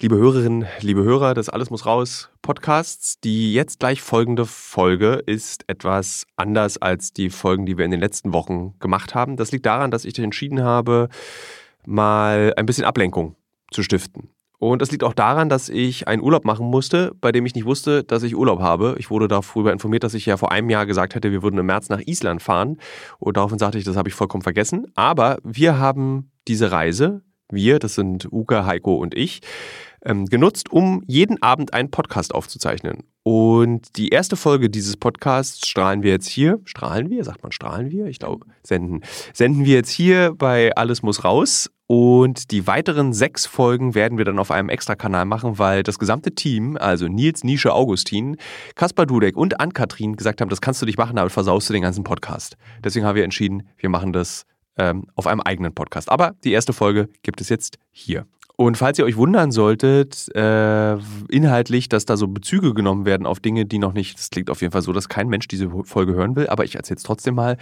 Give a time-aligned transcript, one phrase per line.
[0.00, 5.64] Liebe Hörerinnen, liebe Hörer des Alles muss raus Podcasts, die jetzt gleich folgende Folge ist
[5.68, 9.36] etwas anders als die Folgen, die wir in den letzten Wochen gemacht haben.
[9.36, 11.08] Das liegt daran, dass ich entschieden habe,
[11.86, 13.36] mal ein bisschen Ablenkung
[13.70, 14.30] zu stiften.
[14.58, 17.66] Und das liegt auch daran, dass ich einen Urlaub machen musste, bei dem ich nicht
[17.66, 18.96] wusste, dass ich Urlaub habe.
[18.98, 21.66] Ich wurde darüber informiert, dass ich ja vor einem Jahr gesagt hätte, wir würden im
[21.66, 22.78] März nach Island fahren.
[23.18, 24.86] Und daraufhin sagte ich, das habe ich vollkommen vergessen.
[24.94, 29.40] Aber wir haben diese Reise wir, das sind Uke, Heiko und ich,
[30.04, 33.04] ähm, genutzt, um jeden Abend einen Podcast aufzuzeichnen.
[33.22, 36.60] Und die erste Folge dieses Podcasts strahlen wir jetzt hier.
[36.64, 37.24] Strahlen wir?
[37.24, 38.06] Sagt man strahlen wir?
[38.06, 39.00] Ich glaube, senden.
[39.32, 41.68] Senden wir jetzt hier bei Alles muss raus.
[41.88, 46.34] Und die weiteren sechs Folgen werden wir dann auf einem Extra-Kanal machen, weil das gesamte
[46.34, 48.36] Team, also Nils, Nische, Augustin,
[48.74, 51.82] Kaspar Dudek und Ann-Kathrin gesagt haben, das kannst du nicht machen, damit versaust du den
[51.82, 52.56] ganzen Podcast.
[52.84, 54.46] Deswegen haben wir entschieden, wir machen das
[54.78, 56.10] ähm, auf einem eigenen Podcast.
[56.10, 58.26] Aber die erste Folge gibt es jetzt hier.
[58.56, 60.96] Und falls ihr euch wundern solltet, äh,
[61.28, 64.62] inhaltlich, dass da so Bezüge genommen werden auf Dinge, die noch nicht, das klingt auf
[64.62, 67.34] jeden Fall so, dass kein Mensch diese Folge hören will, aber ich erzähle es trotzdem
[67.34, 67.58] mal.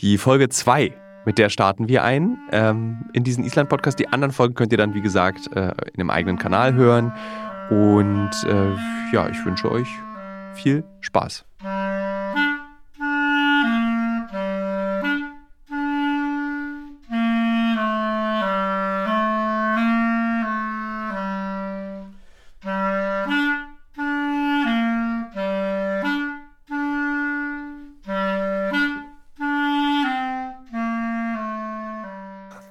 [0.00, 0.92] Die Folge 2,
[1.24, 3.98] mit der starten wir ein ähm, in diesen Island-Podcast.
[3.98, 7.12] Die anderen Folgen könnt ihr dann, wie gesagt, äh, in einem eigenen Kanal hören.
[7.70, 8.74] Und äh,
[9.14, 9.88] ja, ich wünsche euch
[10.54, 11.46] viel Spaß.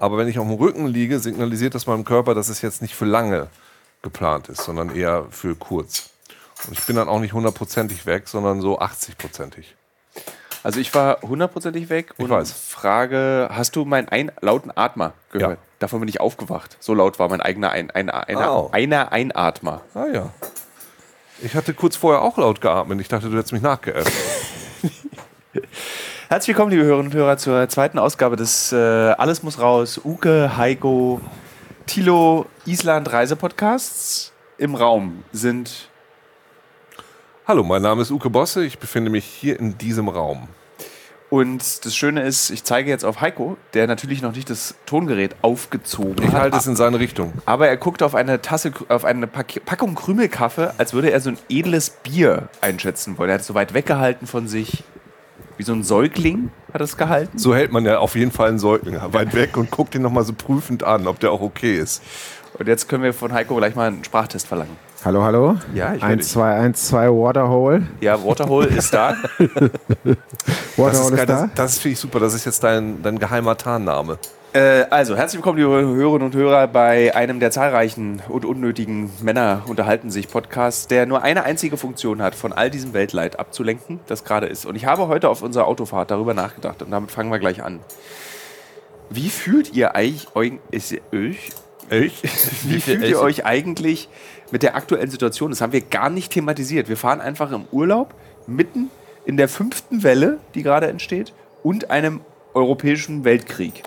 [0.04, 2.94] Aber wenn ich auf dem Rücken liege, signalisiert das meinem Körper, dass es jetzt nicht
[2.94, 3.48] für lange
[4.02, 6.10] geplant ist, sondern eher für kurz.
[6.68, 9.64] Und ich bin dann auch nicht hundertprozentig weg, sondern so 80-prozentig.
[10.62, 12.52] Also ich war hundertprozentig weg und weiß.
[12.52, 15.52] frage, hast du meinen ein lauten Atmer gehört?
[15.52, 15.66] Ja.
[15.80, 16.76] Davon bin ich aufgewacht.
[16.82, 18.70] So laut war mein eigener ein, ein, einer, oh.
[18.74, 19.84] einer Einatmer.
[19.94, 20.34] Ah ja.
[21.42, 23.00] Ich hatte kurz vorher auch laut geatmet.
[23.00, 24.12] Ich dachte, du hättest mich nachgeäfft.
[26.30, 30.56] Herzlich willkommen, liebe Hörerinnen und Hörer, zur zweiten Ausgabe des äh, Alles muss raus, Uke,
[30.58, 31.20] Heiko,
[31.86, 34.32] Tilo, Island Reisepodcasts.
[34.58, 35.90] Im Raum sind.
[37.46, 38.64] Hallo, mein Name ist Uke Bosse.
[38.64, 40.48] Ich befinde mich hier in diesem Raum.
[41.30, 45.36] Und das Schöne ist, ich zeige jetzt auf Heiko, der natürlich noch nicht das Tongerät
[45.42, 46.30] aufgezogen ich hat.
[46.30, 47.34] Ich halte es in seine Richtung.
[47.46, 51.38] Aber er guckt auf eine Tasse, auf eine Packung Krümelkaffee, als würde er so ein
[51.50, 53.30] edles Bier einschätzen wollen.
[53.30, 54.84] Er hat es so weit weggehalten von sich.
[55.64, 57.38] Wie so ein Säugling hat es gehalten.
[57.38, 60.26] So hält man ja auf jeden Fall einen Säugling weit weg und guckt ihn nochmal
[60.26, 62.04] so prüfend an, ob der auch okay ist.
[62.60, 64.76] Und jetzt können wir von Heiko gleich mal einen Sprachtest verlangen.
[65.06, 65.56] Hallo, hallo.
[65.74, 67.88] Ja, ich 1, 2, 1, 2, Waterhole.
[68.02, 69.16] Ja, Waterhole ist da.
[70.76, 71.42] Waterhole das ist, ist da.
[71.44, 72.20] Das, das finde ich super.
[72.20, 74.18] Das ist jetzt dein, dein geheimer Tarnname.
[74.54, 79.64] Äh, also, herzlich willkommen, liebe Hörerinnen und Hörer, bei einem der zahlreichen und unnötigen Männer
[79.66, 84.24] unterhalten sich Podcasts, der nur eine einzige Funktion hat, von all diesem Weltleid abzulenken, das
[84.24, 84.68] gerade ist.
[84.68, 87.80] Und ich habe heute auf unserer Autofahrt darüber nachgedacht und damit fangen wir gleich an.
[89.10, 90.60] Wie fühlt ihr euch, euch,
[91.90, 94.08] wie fühlt ihr euch eigentlich
[94.52, 95.50] mit der aktuellen Situation?
[95.50, 96.90] Das haben wir gar nicht thematisiert.
[96.90, 98.14] Wir fahren einfach im Urlaub
[98.46, 98.92] mitten
[99.26, 102.22] in der fünften Welle, die gerade entsteht, und einem
[102.54, 103.82] europäischen Weltkrieg.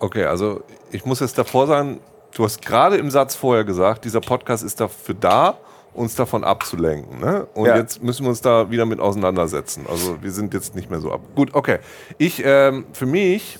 [0.00, 2.00] Okay, also ich muss jetzt davor sagen,
[2.34, 5.58] du hast gerade im Satz vorher gesagt, dieser Podcast ist dafür da,
[5.92, 7.18] uns davon abzulenken.
[7.18, 7.46] Ne?
[7.54, 7.76] Und ja.
[7.76, 9.86] jetzt müssen wir uns da wieder mit auseinandersetzen.
[9.88, 11.20] Also wir sind jetzt nicht mehr so ab.
[11.34, 11.78] Gut, okay.
[12.18, 13.58] Ich, ähm, für mich,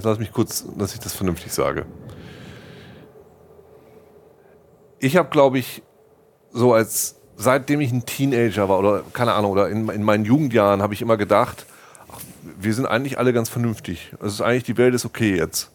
[0.00, 1.86] lass mich kurz, dass ich das vernünftig sage.
[5.00, 5.82] Ich habe, glaube ich,
[6.52, 10.82] so als seitdem ich ein Teenager war oder keine Ahnung, oder in, in meinen Jugendjahren
[10.82, 11.66] habe ich immer gedacht,
[12.58, 14.12] wir sind eigentlich alle ganz vernünftig.
[14.20, 15.70] Es ist eigentlich, die Welt ist okay jetzt.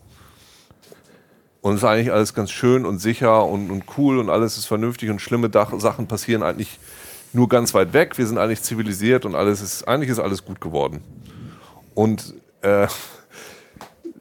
[1.62, 4.66] Und es ist eigentlich alles ganz schön und sicher und, und cool und alles ist
[4.66, 6.80] vernünftig und schlimme Dach Sachen passieren eigentlich
[7.32, 8.18] nur ganz weit weg.
[8.18, 11.02] Wir sind eigentlich zivilisiert und alles ist, eigentlich ist alles gut geworden.
[11.94, 12.88] Und äh,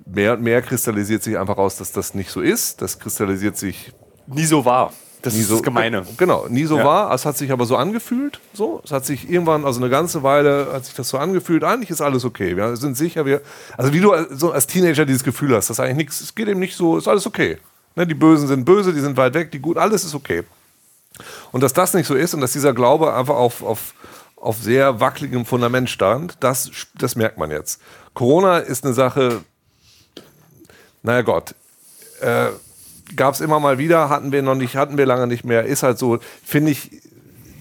[0.06, 2.80] mehr und mehr kristallisiert sich einfach raus, dass das nicht so ist.
[2.80, 3.92] Das kristallisiert sich
[4.26, 4.92] nie so wahr.
[5.22, 6.04] Das nie ist so, das Gemeine.
[6.16, 6.84] Genau, nie so ja.
[6.84, 7.14] war.
[7.14, 8.40] Es hat sich aber so angefühlt.
[8.52, 8.82] So.
[8.84, 11.62] Es hat sich irgendwann, also eine ganze Weile, hat sich das so angefühlt.
[11.62, 12.56] Eigentlich ist alles okay.
[12.56, 13.40] Wir sind sicher, wir.
[13.78, 16.60] Also wie du so als Teenager dieses Gefühl hast, dass eigentlich nichts, es geht eben
[16.60, 17.58] nicht so, ist alles okay.
[17.94, 20.44] Ne, die Bösen sind böse, die sind weit weg, die gut, alles ist okay.
[21.52, 23.94] Und dass das nicht so ist und dass dieser Glaube einfach auf, auf,
[24.36, 27.80] auf sehr wackeligem Fundament stand, das, das merkt man jetzt.
[28.14, 29.42] Corona ist eine Sache,
[31.02, 31.54] naja Gott,
[32.20, 32.48] äh,
[33.16, 35.64] gab es immer mal wieder, hatten wir noch nicht, hatten wir lange nicht mehr.
[35.64, 37.02] Ist halt so, finde ich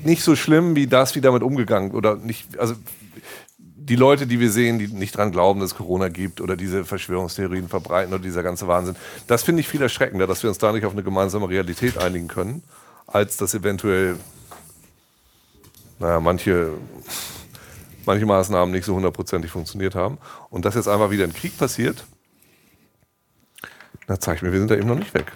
[0.03, 2.57] nicht so schlimm, wie das, wie damit umgegangen oder nicht.
[2.59, 2.75] Also
[3.91, 6.85] die Leute, die wir sehen, die nicht dran glauben, dass es Corona gibt oder diese
[6.85, 8.95] Verschwörungstheorien verbreiten oder dieser ganze Wahnsinn,
[9.27, 12.27] das finde ich viel erschreckender, dass wir uns da nicht auf eine gemeinsame Realität einigen
[12.27, 12.63] können,
[13.07, 14.17] als dass eventuell,
[15.99, 16.71] naja, manche,
[18.05, 20.19] manche Maßnahmen nicht so hundertprozentig funktioniert haben.
[20.49, 22.05] Und dass jetzt einfach wieder ein Krieg passiert,
[24.11, 25.31] da zeigt mir, wir sind da eben noch nicht weg.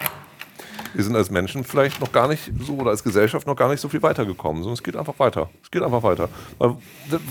[0.93, 3.81] Wir sind als Menschen vielleicht noch gar nicht so oder als Gesellschaft noch gar nicht
[3.81, 5.49] so viel weitergekommen, sondern es geht einfach weiter.
[5.61, 6.29] Es geht einfach weiter.
[6.57, 6.77] Weil,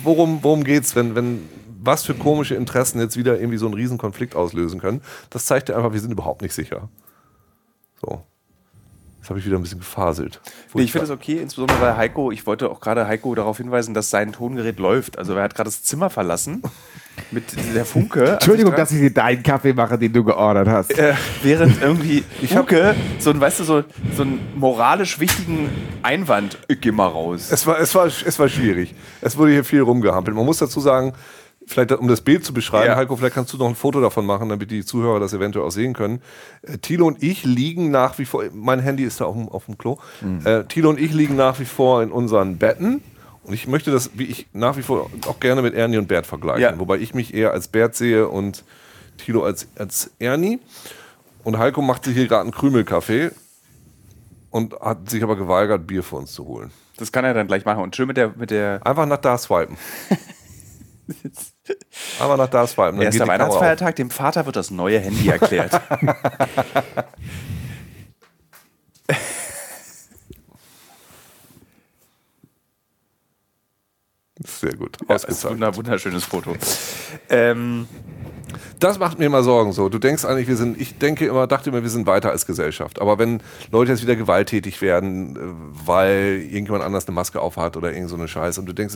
[0.02, 1.48] worum worum geht es, wenn, wenn
[1.80, 5.02] was für komische Interessen jetzt wieder irgendwie so einen Riesenkonflikt auslösen können?
[5.30, 6.88] Das zeigt ja einfach, wir sind überhaupt nicht sicher.
[8.00, 8.22] So.
[9.24, 10.38] Jetzt habe ich wieder ein bisschen gefaselt.
[10.74, 13.94] Nee, ich finde es okay, insbesondere weil Heiko, ich wollte auch gerade Heiko darauf hinweisen,
[13.94, 15.16] dass sein Tongerät läuft.
[15.16, 16.62] Also er hat gerade das Zimmer verlassen
[17.30, 17.44] mit
[17.74, 18.24] der Funke.
[18.32, 20.90] Entschuldigung, dass ich dir deinen Kaffee mache, den du geordert hast.
[20.98, 23.84] Äh, während irgendwie Funke so ein, weißt du, so,
[24.14, 25.70] so einen moralisch wichtigen
[26.02, 27.48] Einwand, ich geh mal raus.
[27.50, 28.94] Es war, es, war, es war schwierig.
[29.22, 30.36] Es wurde hier viel rumgehampelt.
[30.36, 31.14] Man muss dazu sagen,
[31.66, 32.96] vielleicht um das Bild zu beschreiben, Ja.
[32.96, 35.70] Heiko, vielleicht kannst du noch ein Foto davon machen, damit die Zuhörer das eventuell auch
[35.70, 36.20] sehen können.
[36.62, 39.66] Äh, Thilo und ich liegen nach wie vor, mein Handy ist da auf dem, auf
[39.66, 39.98] dem Klo.
[40.44, 43.02] Äh, Thilo und ich liegen nach wie vor in unseren Betten.
[43.44, 46.26] Und ich möchte das, wie ich nach wie vor auch gerne mit Ernie und Bert
[46.26, 46.62] vergleichen.
[46.62, 46.78] Ja.
[46.78, 48.64] Wobei ich mich eher als Bert sehe und
[49.18, 50.60] Thilo als, als Ernie.
[51.44, 53.30] Und Heiko macht sich hier gerade einen Krümelkaffee
[54.50, 56.70] und hat sich aber geweigert, Bier für uns zu holen.
[56.96, 57.82] Das kann er dann gleich machen.
[57.82, 59.76] Und schön mit der, mit der Einfach nach da swipen.
[62.18, 62.96] Einfach nach da swipen.
[62.96, 63.26] Dann erster.
[63.26, 65.72] Weihnachtsfeiertag, dem Vater wird das neue Handy erklärt.
[74.44, 74.98] Sehr gut.
[75.02, 76.56] Ja, das ist ein wunderschönes Foto.
[77.28, 77.88] Ähm,
[78.80, 79.88] Das macht mir immer Sorgen so.
[79.88, 83.00] Du denkst eigentlich, wir sind, ich denke immer, dachte immer, wir sind weiter als Gesellschaft.
[83.00, 83.40] Aber wenn
[83.70, 85.40] Leute jetzt wieder gewalttätig werden, äh,
[85.86, 88.94] weil irgendjemand anders eine Maske aufhat oder irgend so eine Scheiße und du denkst,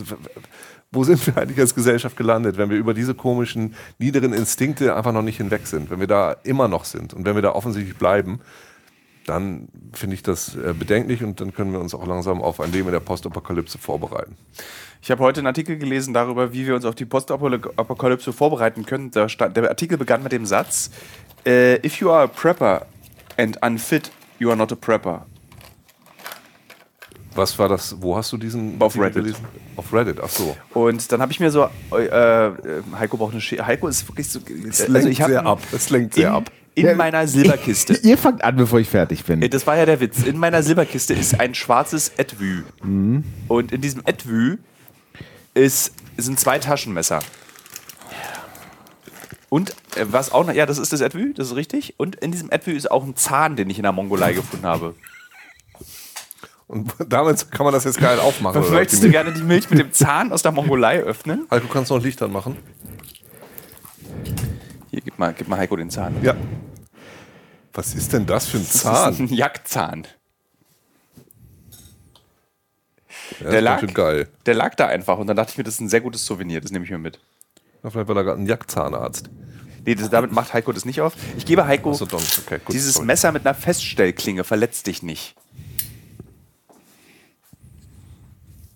[0.91, 5.13] wo sind wir eigentlich als Gesellschaft gelandet, wenn wir über diese komischen, niederen Instinkte einfach
[5.13, 7.97] noch nicht hinweg sind, wenn wir da immer noch sind und wenn wir da offensichtlich
[7.97, 8.41] bleiben,
[9.27, 12.73] dann finde ich das äh, bedenklich und dann können wir uns auch langsam auf ein
[12.73, 14.37] Leben in der Postapokalypse vorbereiten.
[15.01, 19.11] Ich habe heute einen Artikel gelesen darüber, wie wir uns auf die Postapokalypse vorbereiten können.
[19.29, 20.91] Stand, der Artikel begann mit dem Satz:
[21.47, 22.87] äh, If you are a prepper
[23.37, 25.25] and unfit, you are not a prepper.
[27.35, 27.95] Was war das?
[28.01, 29.23] Wo hast du diesen Auf Artikel Reddit.
[29.23, 29.45] gelesen?
[29.77, 30.57] Auf Reddit, ach so.
[30.75, 32.53] Und dann habe ich mir so, äh, äh,
[32.99, 33.65] Heiko braucht eine Schere.
[33.65, 34.41] Heiko ist wirklich so.
[34.93, 35.61] also ich hab sehr ab.
[35.71, 36.51] Es lenkt sehr in, ab.
[36.75, 37.93] in Ja, meiner Silberkiste.
[38.03, 39.41] Ihr fangt an, bevor ich fertig bin.
[39.51, 40.25] Das war ja der Witz.
[40.25, 42.65] In meiner Silberkiste ist ein schwarzes Etui.
[42.83, 44.59] Und in diesem Etui
[45.59, 47.21] ist, sind zwei Taschenmesser.
[49.51, 51.95] Und äh, was auch noch, ja, das ist das Etui, das ist richtig.
[51.99, 54.95] Und in diesem Etui ist auch ein Zahn, den ich in der Mongolei gefunden habe.
[56.67, 58.63] Und damit kann man das jetzt geil aufmachen.
[58.63, 58.71] oder?
[58.73, 61.47] Möchtest du gerne die Milch mit dem Zahn aus der Mongolei öffnen?
[61.51, 62.57] Heiko, kannst du noch Licht anmachen?
[64.91, 66.17] Hier, gib mal, gib mal Heiko den Zahn.
[66.23, 66.37] Ja.
[67.73, 69.17] Was ist denn das für ein Das ist Zahn?
[69.19, 70.07] ein Jagdzahn.
[73.41, 74.29] Ja, der lag- geil.
[74.47, 76.61] Der lag da einfach und dann dachte ich mir, das ist ein sehr gutes Souvenir,
[76.61, 77.19] das nehme ich mir mit.
[77.83, 79.31] Ja, vielleicht war da gerade ein Jagdzahnarzt.
[79.87, 81.15] Nee, das, damit macht Heiko das nicht auf.
[81.37, 82.21] Ich gebe Heiko, Don.
[82.45, 82.75] Okay, gut.
[82.75, 83.07] dieses sorry.
[83.07, 85.35] Messer mit einer Feststellklinge verletzt dich nicht.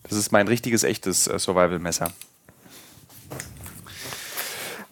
[0.04, 2.12] Das ist mein richtiges, echtes äh, Survival-Messer.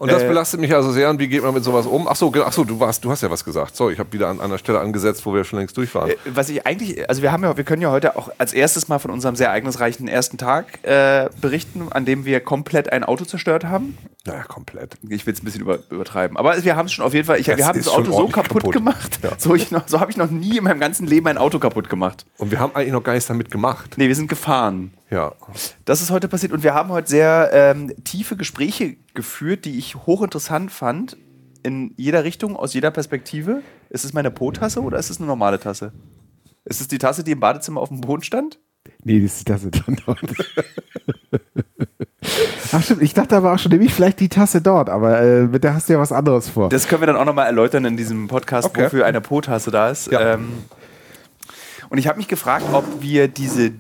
[0.01, 1.11] Und das äh, belastet mich also sehr.
[1.11, 2.09] Und wie geht man mit sowas um?
[2.09, 3.77] Achso, ach so, du, warst, du hast ja was gesagt.
[3.77, 6.09] Sorry, ich habe wieder an einer Stelle angesetzt, wo wir schon längst durch waren.
[6.09, 8.89] Äh, Was ich eigentlich, also wir haben ja, wir können ja heute auch als erstes
[8.89, 13.27] mal von unserem sehr ereignisreichen ersten Tag äh, berichten, an dem wir komplett ein Auto
[13.27, 13.99] zerstört haben.
[14.27, 14.99] Naja, komplett.
[15.09, 16.37] Ich will es ein bisschen über, übertreiben.
[16.37, 18.63] Aber wir haben es schon auf jeden Fall, ich, wir haben das Auto so kaputt,
[18.63, 18.75] kaputt.
[18.75, 19.19] gemacht.
[19.23, 19.33] Ja.
[19.39, 22.27] So, so habe ich noch nie in meinem ganzen Leben ein Auto kaputt gemacht.
[22.37, 23.95] Und wir haben eigentlich noch gar nichts damit gemacht.
[23.97, 24.93] Nee, wir sind gefahren.
[25.11, 25.33] Ja.
[25.87, 29.95] Das ist heute passiert und wir haben heute sehr ähm, tiefe Gespräche geführt, die ich
[29.95, 31.17] hochinteressant fand.
[31.63, 33.63] In jeder Richtung, aus jeder Perspektive.
[33.89, 35.93] Ist es meine Po-Tasse oder ist es eine normale Tasse?
[36.65, 38.59] Ist es die Tasse, die im Badezimmer auf dem Boden stand?
[39.05, 40.21] Nee, das ist die Tasse dann dort.
[42.73, 45.43] Ach stimmt, ich dachte aber auch schon, nehme ich vielleicht die Tasse dort, aber äh,
[45.43, 46.69] mit der hast du ja was anderes vor.
[46.69, 48.85] Das können wir dann auch nochmal erläutern in diesem Podcast, Okay.
[48.85, 50.11] wofür eine Po-Tasse da ist.
[50.13, 50.35] Ja.
[50.35, 50.51] Ähm,
[51.89, 53.71] und ich habe mich gefragt, ob wir diese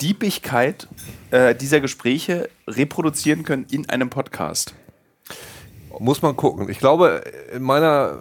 [0.00, 0.86] Diebigkeit
[1.30, 4.74] äh, dieser Gespräche reproduzieren können in einem Podcast.
[5.98, 6.68] Muss man gucken.
[6.68, 7.22] Ich glaube,
[7.54, 8.20] in meiner.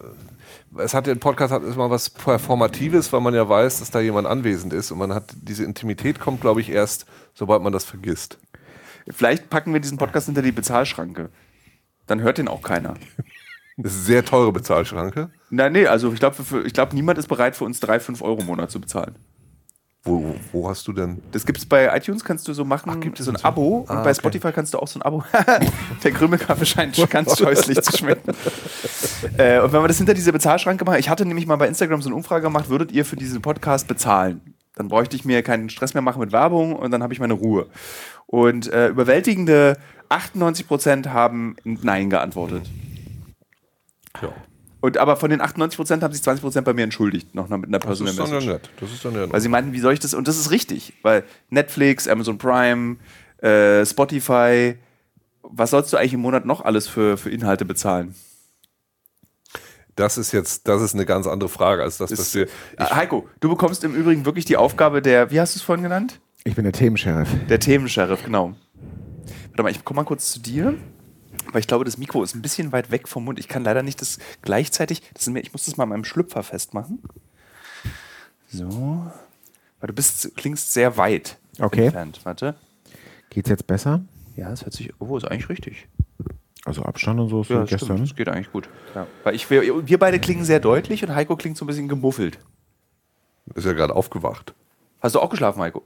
[0.77, 4.27] Es hat der Podcast hat immer was Performatives, weil man ja weiß, dass da jemand
[4.27, 4.91] anwesend ist.
[4.91, 8.39] Und man hat diese Intimität kommt, glaube ich, erst, sobald man das vergisst.
[9.09, 11.29] Vielleicht packen wir diesen Podcast hinter die Bezahlschranke.
[12.07, 12.95] Dann hört den auch keiner.
[13.77, 15.31] Das ist eine sehr teure Bezahlschranke.
[15.49, 18.41] Nein, nee, also ich glaube, ich glaub, niemand ist bereit, für uns 3, 5 Euro
[18.41, 19.15] im Monat zu bezahlen.
[20.05, 21.21] Wo, wo hast du denn?
[21.31, 23.37] Das gibt's bei iTunes, kannst du so machen, gibt es so ein?
[23.41, 23.85] Abo.
[23.87, 24.15] Und Ah, bei okay.
[24.15, 25.23] Spotify kannst du auch so ein Abo.
[26.03, 28.33] Der Krümelkaffee scheint ganz scheußlich zu schmecken.
[29.37, 32.01] Äh, und wenn man das hinter diese Bezahlschranke macht, ich hatte nämlich mal bei Instagram
[32.01, 34.53] so eine Umfrage gemacht, würdet ihr für diesen Podcast bezahlen?
[34.75, 37.33] Dann bräuchte ich mir keinen Stress mehr machen mit Werbung und dann habe ich meine
[37.33, 37.67] Ruhe.
[38.27, 39.77] Und äh, überwältigende
[40.09, 42.69] 98% haben Nein geantwortet.
[44.21, 44.33] Ja.
[44.83, 47.85] Und aber von den 98% haben sich 20% bei mir entschuldigt, noch mit einer Das
[47.87, 48.51] Personal ist dann ja Message.
[48.51, 48.69] nett.
[48.81, 50.13] Das ist dann ja Weil sie meinten, wie soll ich das?
[50.13, 52.97] Und das ist richtig, weil Netflix, Amazon Prime,
[53.37, 54.75] äh, Spotify,
[55.41, 58.13] was sollst du eigentlich im Monat noch alles für, für Inhalte bezahlen?
[59.95, 62.47] Das ist jetzt, das ist eine ganz andere Frage als das, was Ist, wir.
[62.77, 65.83] äh, Heiko, du bekommst im Übrigen wirklich die Aufgabe der, wie hast du es vorhin
[65.83, 66.19] genannt?
[66.43, 67.29] Ich bin der Themensheriff.
[67.47, 68.53] Der Themensheriff, genau.
[69.51, 70.73] Warte mal, ich komme mal kurz zu dir,
[71.51, 73.39] weil ich glaube, das Mikro ist ein bisschen weit weg vom Mund.
[73.39, 76.03] Ich kann leider nicht das gleichzeitig, das ist mir, ich muss das mal an meinem
[76.05, 76.99] Schlüpfer festmachen.
[78.49, 79.11] So.
[79.79, 81.85] Weil du bist, klingst sehr weit Okay.
[81.85, 82.19] entfernt.
[82.23, 82.55] Warte.
[83.29, 84.01] Geht's jetzt besser?
[84.35, 85.87] Ja, das hört sich, oh, ist eigentlich richtig.
[86.65, 87.85] Also Abstand und so ist Ja, gestern.
[87.97, 88.01] stimmt.
[88.09, 88.69] Das geht eigentlich gut.
[88.95, 89.05] Ja.
[89.23, 92.39] Weil ich, wir, wir beide klingen sehr deutlich und Heiko klingt so ein bisschen gemuffelt.
[93.53, 94.53] Ist ja gerade aufgewacht.
[95.01, 95.83] Hast du auch geschlafen, Heiko?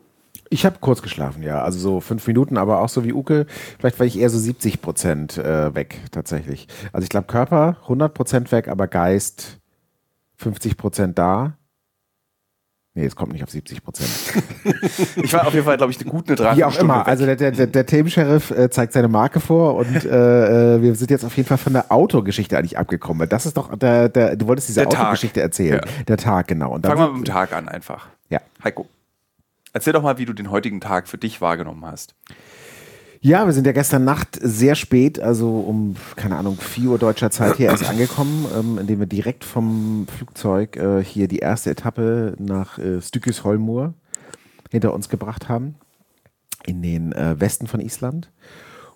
[0.50, 1.62] Ich habe kurz geschlafen, ja.
[1.62, 3.46] Also so fünf Minuten, aber auch so wie Uke.
[3.80, 6.68] Vielleicht war ich eher so 70 Prozent äh, weg, tatsächlich.
[6.94, 9.60] Also ich glaube, Körper 100 Prozent weg, aber Geist
[10.38, 11.58] 50 Prozent da.
[12.94, 14.10] Nee, es kommt nicht auf 70 Prozent.
[15.16, 17.00] Ich war auf jeden Fall, glaube ich, eine gute Dreiviertelstunde Wie auch immer.
[17.00, 17.08] weg.
[17.08, 20.94] Also der, der, der, der Themensheriff äh, zeigt seine Marke vor und äh, äh, wir
[20.96, 23.30] sind jetzt auf jeden Fall von der Autogeschichte eigentlich abgekommen.
[23.30, 24.86] Das ist doch der, der du wolltest diese.
[24.86, 25.80] Autogeschichte erzählen.
[26.08, 26.78] Der Tag, genau.
[26.82, 28.08] Fangen wir mit dem Tag an einfach.
[28.30, 28.42] Ja.
[28.64, 28.88] Heiko,
[29.78, 32.16] erzähl doch mal, wie du den heutigen Tag für dich wahrgenommen hast.
[33.20, 37.30] Ja, wir sind ja gestern Nacht sehr spät, also um, keine Ahnung, 4 Uhr deutscher
[37.30, 42.36] Zeit hier erst angekommen, ähm, indem wir direkt vom Flugzeug äh, hier die erste Etappe
[42.40, 43.94] nach äh, Stykisholmur
[44.72, 45.76] hinter uns gebracht haben,
[46.66, 48.32] in den äh, Westen von Island.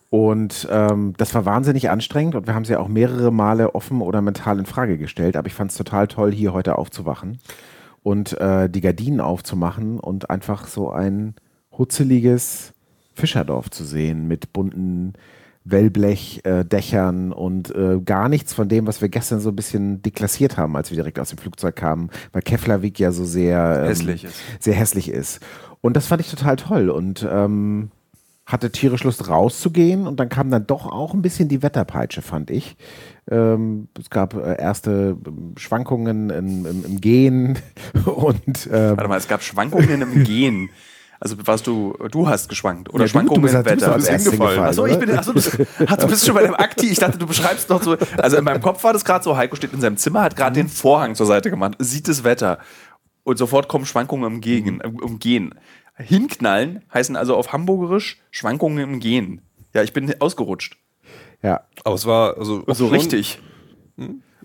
[0.09, 4.01] Und ähm, das war wahnsinnig anstrengend und wir haben es ja auch mehrere Male offen
[4.01, 7.39] oder mental in Frage gestellt, aber ich fand es total toll, hier heute aufzuwachen
[8.03, 11.35] und äh, die Gardinen aufzumachen und einfach so ein
[11.77, 12.73] hutzeliges
[13.13, 15.13] Fischerdorf zu sehen mit bunten
[15.63, 20.57] Wellblechdächern äh, und äh, gar nichts von dem, was wir gestern so ein bisschen deklassiert
[20.57, 24.23] haben, als wir direkt aus dem Flugzeug kamen, weil Keflavik ja so sehr ähm, Hässlich
[24.23, 24.41] ist.
[24.59, 25.39] sehr hässlich ist.
[25.81, 27.91] Und das fand ich total toll und ähm,
[28.45, 32.49] hatte tierisch Lust rauszugehen und dann kam dann doch auch ein bisschen die Wetterpeitsche, fand
[32.51, 32.75] ich.
[33.29, 37.59] Ähm, es gab äh, erste ähm, Schwankungen im, im, im Gehen
[38.05, 40.69] und ähm, Warte mal, es gab Schwankungen im Gehen.
[41.23, 43.93] Also warst du, du hast geschwankt oder Ja, Schwankungen im halt- du bist Wetter.
[44.11, 45.55] erstes hingefallen, Achso, ich bin, achso, du, bist,
[45.87, 46.87] ach, du bist schon bei dem Akti.
[46.87, 47.95] Ich dachte, du beschreibst noch so.
[48.17, 50.55] Also in meinem Kopf war das gerade so: Heiko steht in seinem Zimmer, hat gerade
[50.55, 52.57] den Vorhang zur Seite gemacht, sieht das Wetter
[53.23, 54.81] und sofort kommen Schwankungen im, Mhm.
[54.83, 55.53] im, im Gehen.
[56.01, 59.41] Hinknallen heißen also auf Hamburgerisch Schwankungen im Gehen.
[59.73, 60.77] Ja, ich bin ausgerutscht.
[61.41, 63.39] ja, Aber es war also So schon- richtig.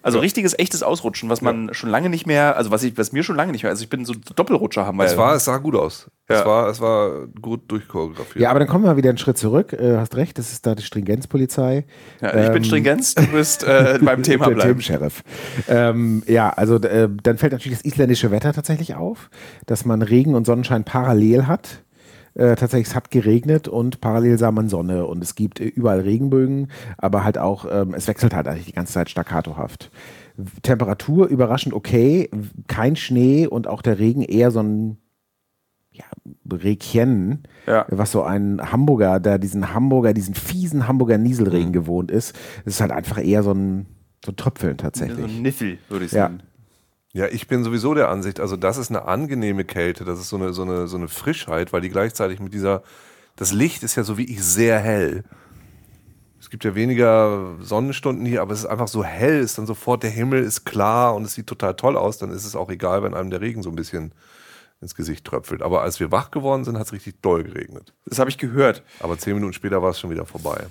[0.07, 3.25] Also richtiges, echtes Ausrutschen, was man schon lange nicht mehr, also was ich, was mir
[3.25, 5.05] schon lange nicht mehr, also ich bin so Doppelrutscher haben wir.
[5.05, 5.19] Es ja.
[5.19, 6.09] war, es sah gut aus.
[6.29, 6.39] Ja.
[6.39, 8.41] Es war, es war gut durchchoreografiert.
[8.41, 9.73] ja, aber dann kommen wir wieder einen Schritt zurück.
[9.73, 11.87] Äh, hast recht, das ist da die Stringenzpolizei.
[12.21, 14.61] Ja, ich bin Ähm, Stringenz, du bist äh, beim Thema bleiben.
[14.61, 15.25] Themensheriff.
[15.67, 19.29] Ähm, ja, also äh, dann fällt natürlich das isländische Wetter tatsächlich auf,
[19.67, 21.83] dass man Regen und Sonnenschein parallel hat.
[22.37, 26.01] Äh, tatsächlich, es hat geregnet und parallel sah man Sonne und es gibt äh, überall
[26.01, 29.91] Regenbögen, aber halt auch, ähm, es wechselt halt eigentlich die ganze Zeit staccatohaft.
[30.63, 32.29] Temperatur überraschend okay,
[32.69, 34.99] kein Schnee und auch der Regen eher so ein
[35.91, 36.05] ja,
[36.53, 37.87] Regchen, Ja.
[37.89, 41.25] was so ein Hamburger, der diesen Hamburger, diesen fiesen Hamburger Mhm.
[41.25, 42.37] Nieselregen gewohnt ist.
[42.67, 43.87] Es ist halt einfach eher so ein,
[44.23, 45.25] so ein Tröpfeln So tatsächlich.
[45.25, 46.41] ein Niffel, würde ich sagen.
[46.41, 46.45] Ja,
[47.25, 50.53] ich bin sowieso der Ansicht, also das ist eine angenehme Kälte, das ist so eine,
[50.53, 52.83] so eine, so eine Frischheit, weil die gleichzeitig mit dieser,
[53.37, 55.25] das Licht ist ja so wie ich sehr hell.
[56.39, 60.03] Es gibt ja weniger Sonnenstunden hier, aber es ist einfach so hell, ist dann sofort,
[60.03, 63.03] der Himmel ist klar und es sieht total toll aus, dann ist es auch egal,
[63.03, 64.13] wenn einem der Regen so ein bisschen
[64.81, 65.63] ins Gesicht tröpfelt.
[65.63, 67.95] Aber als wir wach geworden sind, hat es richtig doll geregnet.
[68.05, 68.83] Das habe ich gehört.
[69.01, 70.67] Aber zehn Minuten später war es schon wieder vorbei.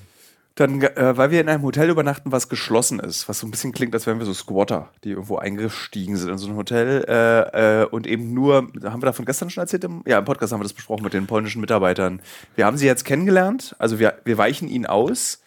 [0.55, 3.73] Dann, äh, weil wir in einem Hotel übernachten, was geschlossen ist, was so ein bisschen
[3.73, 7.81] klingt, als wären wir so Squatter, die irgendwo eingestiegen sind in so ein Hotel äh,
[7.81, 9.83] äh, und eben nur, haben wir davon gestern schon erzählt?
[9.83, 12.21] Im, ja, im Podcast haben wir das besprochen mit den polnischen Mitarbeitern.
[12.55, 15.41] Wir haben sie jetzt kennengelernt, also wir, wir weichen ihnen aus.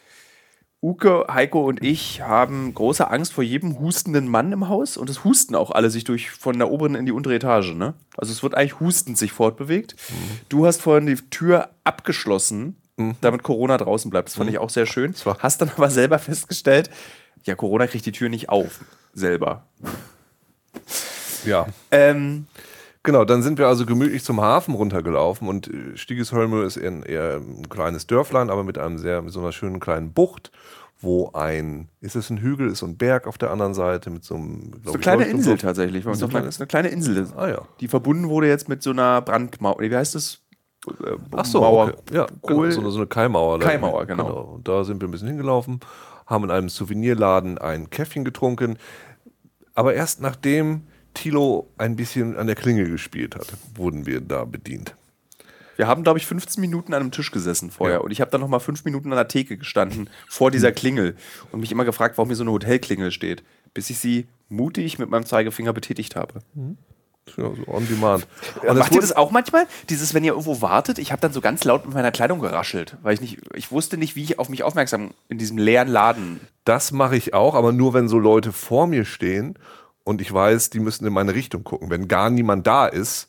[0.81, 5.25] Uke, Heiko und ich haben große Angst vor jedem hustenden Mann im Haus und es
[5.25, 7.73] husten auch alle sich durch von der oberen in die untere Etage.
[7.73, 7.95] Ne?
[8.17, 9.97] Also es wird eigentlich hustend sich fortbewegt.
[10.49, 12.77] Du hast vorhin die Tür abgeschlossen,
[13.21, 14.29] damit Corona draußen bleibt.
[14.29, 15.15] Das fand ich auch sehr schön.
[15.39, 16.91] Hast dann aber selber festgestellt,
[17.45, 18.81] ja, Corona kriegt die Tür nicht auf.
[19.15, 19.65] Selber.
[21.45, 22.47] Ja, Ähm,
[23.05, 27.37] Genau, dann sind wir also gemütlich zum Hafen runtergelaufen und äh, Stiegeshölmö ist eher, eher
[27.37, 30.51] ein kleines Dörflein, aber mit einem sehr, mit so einer schönen kleinen Bucht,
[31.01, 34.25] wo ein, ist es ein Hügel, ist so ein Berg auf der anderen Seite mit
[34.25, 36.05] so einem, So eine kleine Insel tatsächlich.
[36.05, 37.63] Das Ist eine kleine- ist eine kleine Insel, Ah ja.
[37.81, 39.79] die verbunden wurde jetzt mit so einer Brandmauer.
[39.79, 40.41] Wie heißt das?
[41.33, 41.89] Ach so, Mauer.
[41.89, 42.15] okay.
[42.15, 43.59] ja, genau, Kohl- so, eine, so eine Kaimauer.
[43.59, 43.67] da.
[43.67, 44.55] Kaimauer, genau.
[44.57, 45.81] Und da sind wir ein bisschen hingelaufen,
[46.27, 48.79] haben in einem Souvenirladen ein Käffchen getrunken,
[49.75, 50.83] aber erst nachdem
[51.15, 54.95] Thilo ein bisschen an der Klingel gespielt hat, wurden wir da bedient.
[55.77, 57.99] Wir haben, glaube ich, 15 Minuten an einem Tisch gesessen vorher.
[57.99, 58.03] Ja.
[58.03, 61.15] Und ich habe dann noch mal fünf Minuten an der Theke gestanden vor dieser Klingel
[61.53, 65.09] und mich immer gefragt, warum hier so eine Hotelklingel steht, bis ich sie mutig mit
[65.09, 66.41] meinem Zeigefinger betätigt habe.
[67.37, 68.27] Ja, so on demand.
[68.63, 69.67] Und es Macht ihr das auch manchmal?
[69.89, 72.97] Dieses, wenn ihr irgendwo wartet, ich habe dann so ganz laut mit meiner Kleidung geraschelt,
[73.03, 76.41] weil ich nicht, ich wusste nicht, wie ich auf mich aufmerksam in diesem leeren Laden.
[76.65, 79.59] Das mache ich auch, aber nur wenn so Leute vor mir stehen
[80.05, 81.91] und ich weiß, die müssen in meine Richtung gucken.
[81.91, 83.29] Wenn gar niemand da ist,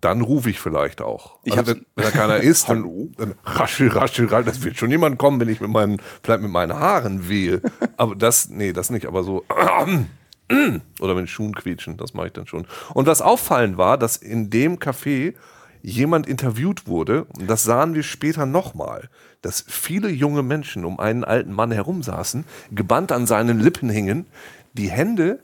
[0.00, 1.38] dann rufe ich vielleicht auch.
[1.42, 4.44] Ich also wenn, wenn da keiner ist, dann, dann raschel, raschel, raschel.
[4.44, 7.60] Das wird schon jemand kommen, wenn ich mit meinen, vielleicht mit meinen Haaren wehe.
[7.96, 9.06] Aber das, nee, das nicht.
[9.06, 9.44] Aber so
[11.00, 12.66] oder mit Schuhen quietschen, das mache ich dann schon.
[12.94, 15.34] Und was auffallend war, dass in dem Café
[15.82, 19.08] jemand interviewt wurde, und das sahen wir später nochmal,
[19.42, 24.26] dass viele junge Menschen um einen alten Mann herumsaßen, gebannt an seinen Lippen hingen,
[24.72, 25.40] die Hände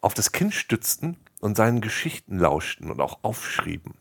[0.00, 3.94] auf das Kinn stützten und seinen Geschichten lauschten und auch aufschrieben.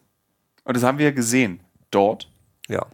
[0.63, 1.59] Und das haben wir gesehen
[1.91, 2.31] dort
[2.67, 2.87] Ja.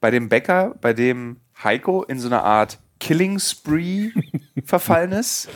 [0.00, 4.10] bei dem Bäcker, bei dem Heiko in so einer Art Killing Spree
[4.64, 5.48] verfallen ist.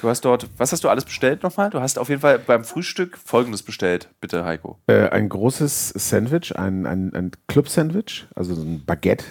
[0.00, 1.70] Du hast dort, was hast du alles bestellt nochmal?
[1.70, 4.78] Du hast auf jeden Fall beim Frühstück Folgendes bestellt, bitte Heiko.
[4.86, 9.24] Äh, ein großes Sandwich, ein, ein, ein Club-Sandwich, also so ein Baguette.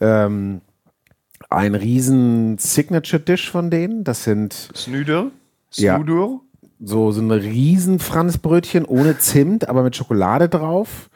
[0.00, 0.60] Ähm,
[1.50, 4.04] ein riesen Signature-Dish von denen.
[4.04, 5.30] Das sind Snüder?
[5.74, 5.96] Ja.
[5.96, 6.40] Snüder?
[6.80, 11.10] so, so ein riesen Franzbrötchen ohne Zimt, aber mit Schokolade drauf.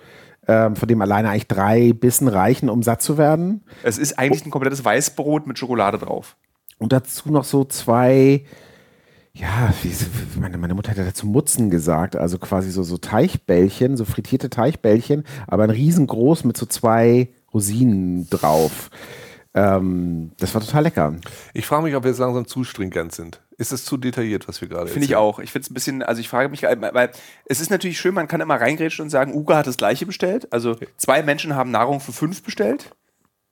[0.49, 3.63] Ähm, von dem alleine eigentlich drei Bissen reichen, um satt zu werden.
[3.83, 6.37] Es ist eigentlich ein komplettes Weißbrot mit Schokolade drauf.
[6.81, 8.47] Und dazu noch so zwei,
[9.35, 9.93] ja, wie,
[10.41, 15.25] meine, meine Mutter hat dazu Mutzen gesagt, also quasi so, so Teichbällchen, so frittierte Teichbällchen,
[15.47, 18.91] aber ein riesengroß mit so zwei Rosinen drauf.
[19.53, 21.17] Ähm, das war total lecker.
[21.53, 23.43] Ich frage mich, ob wir jetzt langsam zu stringent sind.
[23.59, 25.39] Ist es zu detailliert, was wir gerade Finde ich auch.
[25.39, 27.11] Ich finde es ein bisschen, also ich frage mich, weil
[27.45, 30.51] es ist natürlich schön, man kann immer reingrätschen und sagen, Uga hat das gleiche bestellt.
[30.51, 32.91] Also zwei Menschen haben Nahrung für fünf bestellt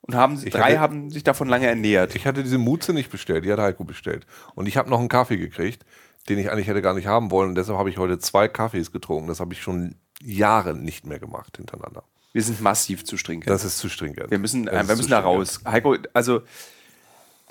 [0.01, 2.15] und haben, Ich drei hatte- haben sich davon lange ernährt.
[2.15, 4.25] Ich hatte diese Mutze nicht bestellt, die hat Heiko bestellt.
[4.55, 5.85] Und ich habe noch einen Kaffee gekriegt,
[6.29, 7.49] den ich eigentlich hätte gar nicht haben wollen.
[7.49, 9.27] Und deshalb habe ich heute zwei Kaffees getrunken.
[9.27, 12.03] Das habe ich schon Jahre nicht mehr gemacht hintereinander.
[12.33, 13.49] Wir sind massiv zu stringent.
[13.49, 14.29] Das ist zu stringent.
[14.29, 15.61] Wir müssen, Das äh, ist wir müssen da raus.
[15.65, 16.41] Heiko, also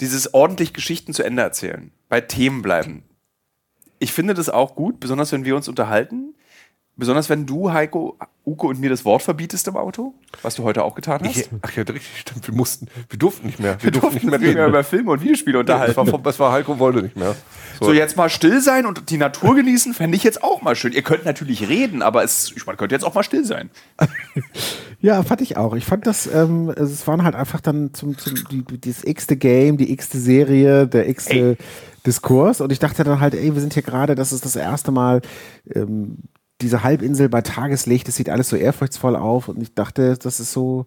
[0.01, 3.03] dieses ordentlich Geschichten zu Ende erzählen, bei Themen bleiben.
[3.99, 6.35] Ich finde das auch gut, besonders wenn wir uns unterhalten.
[6.99, 10.83] Besonders wenn du, Heiko, Uke und mir das Wort verbietest im Auto, was du heute
[10.83, 11.37] auch getan hast.
[11.37, 12.47] Ich, ach ja, richtig, stimmt.
[12.49, 13.77] Wir mussten, wir durften nicht mehr.
[13.79, 15.95] Wir, wir durften durften nicht mehr über Filme und Videospiele Ja, unterhalten.
[15.97, 17.37] das, war, das war Heiko wollte nicht mehr.
[17.81, 20.93] So, jetzt mal still sein und die Natur genießen, fände ich jetzt auch mal schön.
[20.93, 23.71] Ihr könnt natürlich reden, aber es, man könnte jetzt auch mal still sein.
[25.01, 25.77] Ja, fand ich auch.
[25.77, 29.77] Ich fand das, ähm, es waren halt einfach dann zum, zum die, das x-te Game,
[29.77, 31.57] die x-te Serie, der x-te
[32.05, 32.61] Diskurs.
[32.61, 35.23] Und ich dachte dann halt, ey, wir sind hier gerade, das ist das erste Mal,
[35.73, 36.19] ähm,
[36.61, 39.49] diese Halbinsel bei Tageslicht, es sieht alles so ehrfurchtsvoll auf.
[39.49, 40.87] Und ich dachte, das ist so,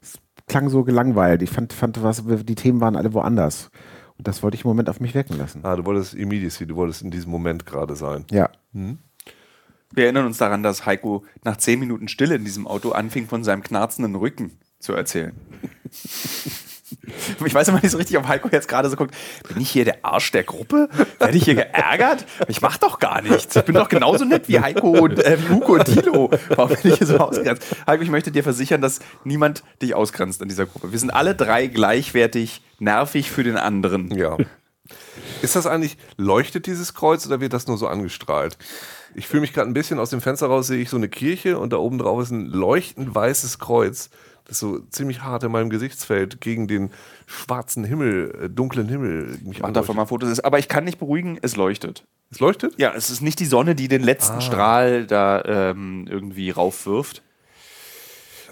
[0.00, 0.14] es
[0.48, 1.42] klang so gelangweilt.
[1.42, 3.70] Ich fand, fand was, die Themen waren alle woanders.
[4.18, 5.60] Und das wollte ich im Moment auf mich wirken lassen.
[5.64, 8.24] Ah, du wolltest Immediacy, du wolltest in diesem Moment gerade sein.
[8.30, 8.50] Ja.
[8.72, 13.44] Wir erinnern uns daran, dass Heiko nach zehn Minuten Stille in diesem Auto anfing, von
[13.44, 15.32] seinem knarzenden Rücken zu erzählen.
[17.44, 19.14] Ich weiß immer nicht so richtig, ob Heiko jetzt gerade so guckt,
[19.48, 20.88] bin ich hier der Arsch der Gruppe?
[21.18, 22.24] Werde ich hier geärgert?
[22.48, 23.56] Ich mach doch gar nichts.
[23.56, 26.30] Ich bin doch genauso nett wie Heiko und äh, wie und Tilo.
[26.48, 27.64] Warum bin ich hier so ausgrenzt?
[27.86, 30.92] Heiko, ich möchte dir versichern, dass niemand dich ausgrenzt in dieser Gruppe.
[30.92, 34.10] Wir sind alle drei gleichwertig nervig für den anderen.
[34.16, 34.36] Ja.
[35.42, 38.56] Ist das eigentlich, leuchtet dieses Kreuz oder wird das nur so angestrahlt?
[39.14, 41.58] Ich fühle mich gerade ein bisschen aus dem Fenster raus, sehe ich so eine Kirche
[41.58, 44.10] und da oben drauf ist ein leuchtend weißes Kreuz,
[44.44, 46.90] das so ziemlich hart in meinem Gesichtsfeld gegen den
[47.26, 50.40] schwarzen Himmel, äh, dunklen Himmel mich Mach davon mal Fotos.
[50.40, 52.04] Aber ich kann nicht beruhigen, es leuchtet.
[52.30, 52.74] Es leuchtet?
[52.78, 57.22] Ja, es ist nicht die Sonne, die den letzten Strahl da ähm, irgendwie raufwirft.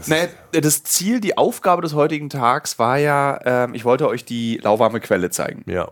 [0.06, 4.58] Naja, das Ziel, die Aufgabe des heutigen Tags war ja, ähm, ich wollte euch die
[4.58, 5.62] lauwarme Quelle zeigen.
[5.66, 5.90] Ja.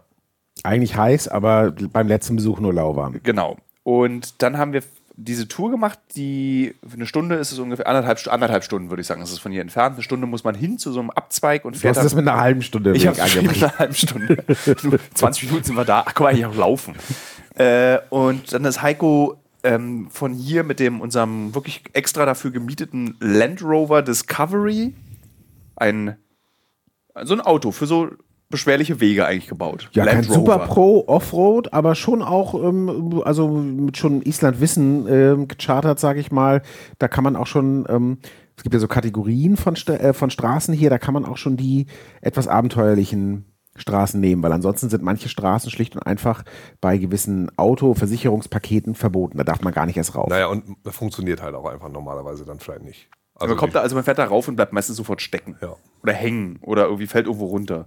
[0.65, 3.21] Eigentlich heiß, aber beim letzten Besuch nur lauwarm.
[3.23, 3.57] Genau.
[3.85, 4.83] Und dann haben wir
[5.21, 9.07] diese Tour gemacht, die für eine Stunde ist es ungefähr anderthalb, anderthalb Stunden, würde ich
[9.07, 9.21] sagen.
[9.21, 9.95] Ist von hier entfernt.
[9.95, 12.27] Eine Stunde muss man hin zu so einem Abzweig und Du fährt hast das mit
[12.27, 14.37] einer halben Stunde Ich habe mit einer halben Stunde.
[14.83, 16.05] Du, 20 Minuten sind wir da.
[16.07, 16.95] Ach, guck mal, ich auch laufen.
[17.57, 22.51] Äh, und dann ist Heiko, äh, ähm, von hier mit dem unserem wirklich extra dafür
[22.51, 24.95] gemieteten Land Rover Discovery
[25.77, 26.17] ein
[27.23, 28.11] so ein Auto für so
[28.51, 29.91] beschwerliche Wege eigentlich gebaut.
[29.93, 35.49] Ja, Land kein Super Pro Offroad, aber schon auch, ähm, also mit schon Island-Wissen ähm,
[35.49, 36.63] gechartert, sage ich mal.
[36.99, 38.19] Da kann man auch schon, ähm,
[38.57, 41.57] es gibt ja so Kategorien von, äh, von Straßen hier, da kann man auch schon
[41.57, 41.87] die
[42.23, 43.45] etwas abenteuerlichen
[43.77, 46.43] Straßen nehmen, weil ansonsten sind manche Straßen schlicht und einfach
[46.81, 49.39] bei gewissen Auto-Versicherungspaketen verboten.
[49.39, 50.29] Da darf man gar nicht erst rauf.
[50.29, 53.09] Naja, und funktioniert halt auch einfach normalerweise dann vielleicht nicht.
[53.35, 55.57] Also man, kommt da, also man fährt da rauf und bleibt meistens sofort stecken.
[55.61, 55.77] Ja.
[56.03, 57.87] Oder hängen oder irgendwie fällt irgendwo runter.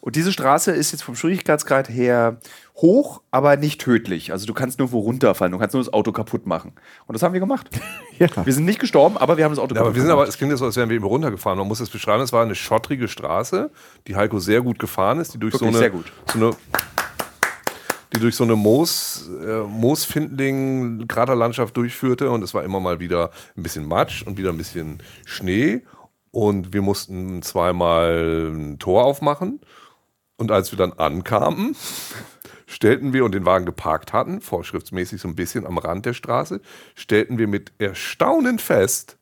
[0.00, 2.38] Und diese Straße ist jetzt vom Schwierigkeitsgrad her
[2.76, 4.32] hoch, aber nicht tödlich.
[4.32, 6.72] Also du kannst nirgendwo runterfallen, du kannst nur das Auto kaputt machen.
[7.06, 7.68] Und das haben wir gemacht.
[8.20, 8.28] Ja.
[8.44, 10.20] Wir sind nicht gestorben, aber wir haben das Auto Ja, aber kaputt wir sind aber,
[10.24, 10.28] gemacht.
[10.28, 11.58] es klingt jetzt so, als wären wir eben runtergefahren.
[11.58, 13.70] Man muss es beschreiben, es war eine schottrige Straße,
[14.06, 16.56] die Heiko sehr gut gefahren ist, die durch Wirklich so eine, so eine
[18.12, 23.30] die durch so eine Moos, äh, Moosfindling Kraterlandschaft durchführte und es war immer mal wieder
[23.56, 25.82] ein bisschen Matsch und wieder ein bisschen Schnee
[26.30, 29.60] und wir mussten zweimal ein Tor aufmachen
[30.36, 31.76] und als wir dann ankamen,
[32.66, 36.60] stellten wir und den Wagen geparkt hatten, vorschriftsmäßig so ein bisschen am Rand der Straße,
[36.94, 39.18] stellten wir mit Erstaunen fest,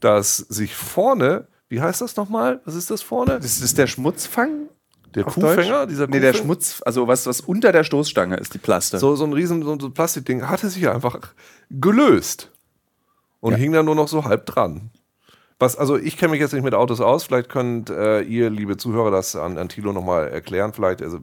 [0.00, 2.60] dass sich vorne, wie heißt das nochmal?
[2.64, 3.40] Was ist das vorne?
[3.40, 4.68] Das ist der Schmutzfang?
[5.14, 5.88] Der Kuhfänger, Deutsch?
[5.88, 6.44] dieser Nee, der Kuhfänger?
[6.44, 8.98] Schmutz, also was, was unter der Stoßstange ist, die Plaste.
[8.98, 11.32] So, so ein riesen so, ein Plastikding hatte sich einfach
[11.70, 12.52] gelöst
[13.40, 14.90] und hing da nur noch so halb dran.
[15.58, 18.76] Was, also ich kenne mich jetzt nicht mit Autos aus, vielleicht könnt äh, ihr, liebe
[18.76, 20.74] Zuhörer, das an, an Thilo nochmal erklären.
[20.74, 21.18] Vielleicht, also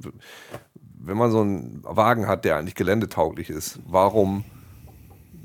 [1.00, 4.44] wenn man so einen Wagen hat, der eigentlich geländetauglich ist, warum,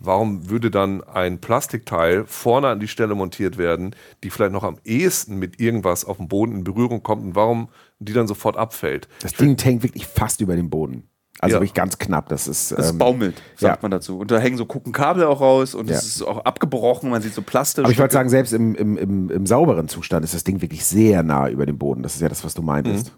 [0.00, 4.78] warum würde dann ein Plastikteil vorne an die Stelle montiert werden, die vielleicht noch am
[4.84, 9.06] ehesten mit irgendwas auf dem Boden in Berührung kommt und warum die dann sofort abfällt?
[9.20, 11.10] Das Ding hängt wirklich fast über dem Boden.
[11.40, 11.60] Also Ja.
[11.60, 12.28] wirklich ganz knapp.
[12.28, 13.78] Das ist, das ähm, baumelt, sagt ja.
[13.82, 14.18] man dazu.
[14.18, 17.42] Und da hängen so Kuckenkabel auch raus und es ist auch abgebrochen, man sieht so
[17.42, 17.82] Plaste.
[17.82, 20.84] Aber ich wollte sagen, selbst im, im, im, im sauberen Zustand ist das Ding wirklich
[20.84, 22.02] sehr nah über dem Boden.
[22.02, 23.12] Das ist ja das, was du meintest.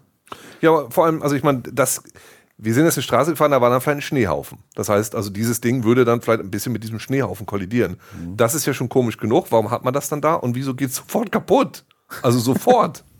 [0.61, 2.03] Ja, aber vor allem, also ich meine, das,
[2.57, 4.59] wir sind jetzt eine Straße gefahren, da war dann vielleicht ein Schneehaufen.
[4.75, 7.97] Das heißt, also dieses Ding würde dann vielleicht ein bisschen mit diesem Schneehaufen kollidieren.
[8.37, 9.47] Das ist ja schon komisch genug.
[9.49, 11.83] Warum hat man das dann da und wieso geht es sofort kaputt?
[12.21, 13.03] Also sofort.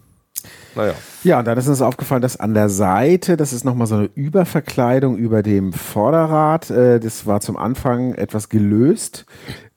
[0.75, 0.93] naja.
[1.23, 4.09] Ja, und dann ist uns aufgefallen, dass an der Seite, das ist nochmal so eine
[4.15, 6.69] Überverkleidung über dem Vorderrad.
[6.69, 9.25] Äh, das war zum Anfang etwas gelöst.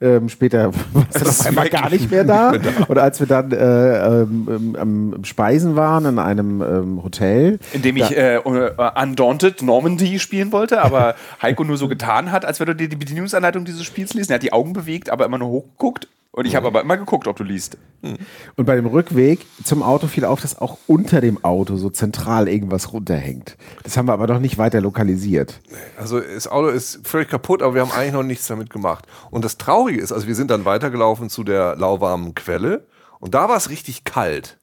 [0.01, 2.53] Ähm, später war es auf einmal gar nicht mehr da.
[2.87, 7.97] Und als wir dann äh, ähm, am am Speisen waren in einem ähm, Hotel, Indem
[7.97, 12.65] ich äh, äh, Undaunted Normandy spielen wollte, aber Heiko nur so getan hat, als du
[12.65, 14.29] dir die Bedienungsanleitung dieses Spiels liest.
[14.29, 16.07] Er hat die Augen bewegt, aber immer nur hochgeguckt.
[16.35, 17.77] Und ich habe aber immer geguckt, ob du liest.
[18.01, 22.49] Und bei dem Rückweg zum Auto fiel auf, dass auch unter dem Auto so zentral
[22.49, 23.55] irgendwas runterhängt.
[23.83, 25.61] Das haben wir aber noch nicht weiter lokalisiert.
[25.97, 29.05] Also das Auto ist völlig kaputt, aber wir haben eigentlich noch nichts damit gemacht.
[29.31, 32.85] Und das Traurige ist, also wir sind dann weitergelaufen zu der lauwarmen Quelle
[33.21, 34.59] und da war es richtig kalt.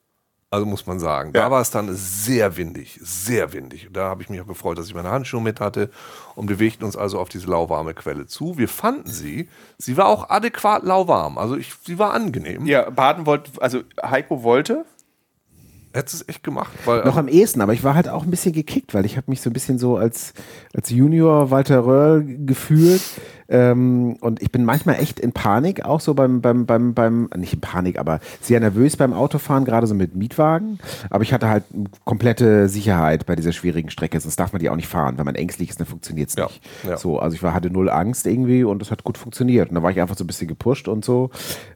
[0.53, 1.33] Also muss man sagen.
[1.33, 1.51] Da Ja.
[1.51, 3.87] war es dann sehr windig, sehr windig.
[3.87, 5.89] Und da habe ich mich auch gefreut, dass ich meine Handschuhe mit hatte
[6.35, 8.55] und bewegten uns also auf diese lauwarme Quelle zu.
[8.55, 9.49] Wir fanden sie.
[9.79, 11.39] Sie war auch adäquat lauwarm.
[11.39, 12.67] Also ich, sie war angenehm.
[12.67, 14.85] Ja, Baden wollte, also Heiko wollte.
[15.91, 16.71] Hättest du es echt gemacht?
[16.85, 19.31] Weil, Noch am ehesten, aber ich war halt auch ein bisschen gekickt, weil ich habe
[19.31, 20.33] mich so ein bisschen so als,
[20.75, 23.01] als Junior Walter Röhrl gefühlt.
[23.49, 27.53] Ähm, und ich bin manchmal echt in Panik, auch so beim, beim, beim, beim, nicht
[27.53, 30.79] in Panik, aber sehr nervös beim Autofahren, gerade so mit Mietwagen.
[31.09, 31.63] Aber ich hatte halt
[32.05, 35.17] komplette Sicherheit bei dieser schwierigen Strecke, sonst darf man die auch nicht fahren.
[35.17, 36.61] Wenn man ängstlich ist, dann funktioniert es Ja, nicht.
[36.87, 36.97] ja.
[36.97, 39.69] So, also ich war, hatte null Angst irgendwie und das hat gut funktioniert.
[39.69, 41.29] Und da war ich einfach so ein bisschen gepusht und so,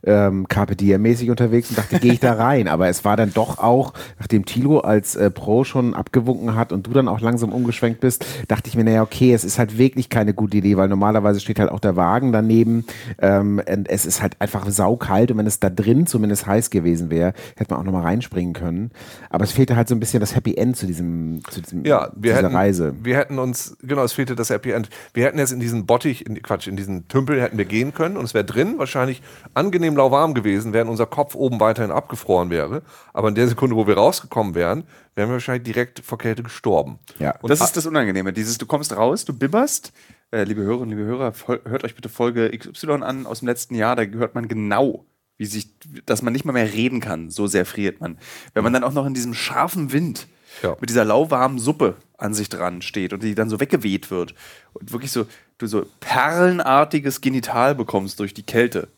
[0.04, 0.46] ähm,
[0.80, 2.68] Diem-mäßig unterwegs und dachte, gehe ich da rein.
[2.68, 6.88] Aber es war dann doch auch, nachdem Thilo als äh, Pro schon abgewunken hat und
[6.88, 10.10] du dann auch langsam umgeschwenkt bist, dachte ich mir, naja, okay, es ist halt wirklich
[10.10, 12.86] keine gute Idee, weil normalerweise steht halt auch der Wagen daneben.
[13.20, 17.10] Ähm, und es ist halt einfach saukalt und wenn es da drin zumindest heiß gewesen
[17.10, 18.92] wäre, hätte man auch nochmal reinspringen können.
[19.30, 22.12] Aber es fehlte halt so ein bisschen das Happy End zu diesem, zu diesem Ja,
[22.16, 22.96] wir dieser hätten, Reise.
[23.02, 24.90] wir hätten uns, genau, es fehlte das Happy End.
[25.14, 28.18] Wir hätten jetzt in diesen Bottich, in, Quatsch, in diesen Tümpel hätten wir gehen können
[28.18, 29.22] und es wäre drin wahrscheinlich
[29.54, 32.82] angenehm lauwarm gewesen, während unser Kopf oben weiterhin abgefroren wäre.
[33.14, 34.84] Aber in der Sekunde, wo wir rausgekommen wären,
[35.16, 37.00] wären wir wahrscheinlich direkt vor Kälte gestorben.
[37.20, 37.36] Ja.
[37.42, 38.32] Und das ist das Unangenehme.
[38.34, 39.92] Dieses, du kommst raus, du bibberst.
[40.32, 41.34] Äh, liebe Hörerinnen, liebe Hörer,
[41.66, 43.96] hört euch bitte Folge XY an aus dem letzten Jahr.
[43.96, 45.06] Da hört man genau,
[45.38, 45.70] wie sich,
[46.06, 47.30] dass man nicht mal mehr reden kann.
[47.30, 48.18] So sehr friert man.
[48.54, 50.28] Wenn man dann auch noch in diesem scharfen Wind
[50.64, 50.76] Ja.
[50.82, 54.34] mit dieser lauwarmen Suppe an sich dran steht und die dann so weggeweht wird
[54.74, 55.28] und wirklich so,
[55.60, 58.90] du so perlenartiges Genital bekommst durch die Kälte.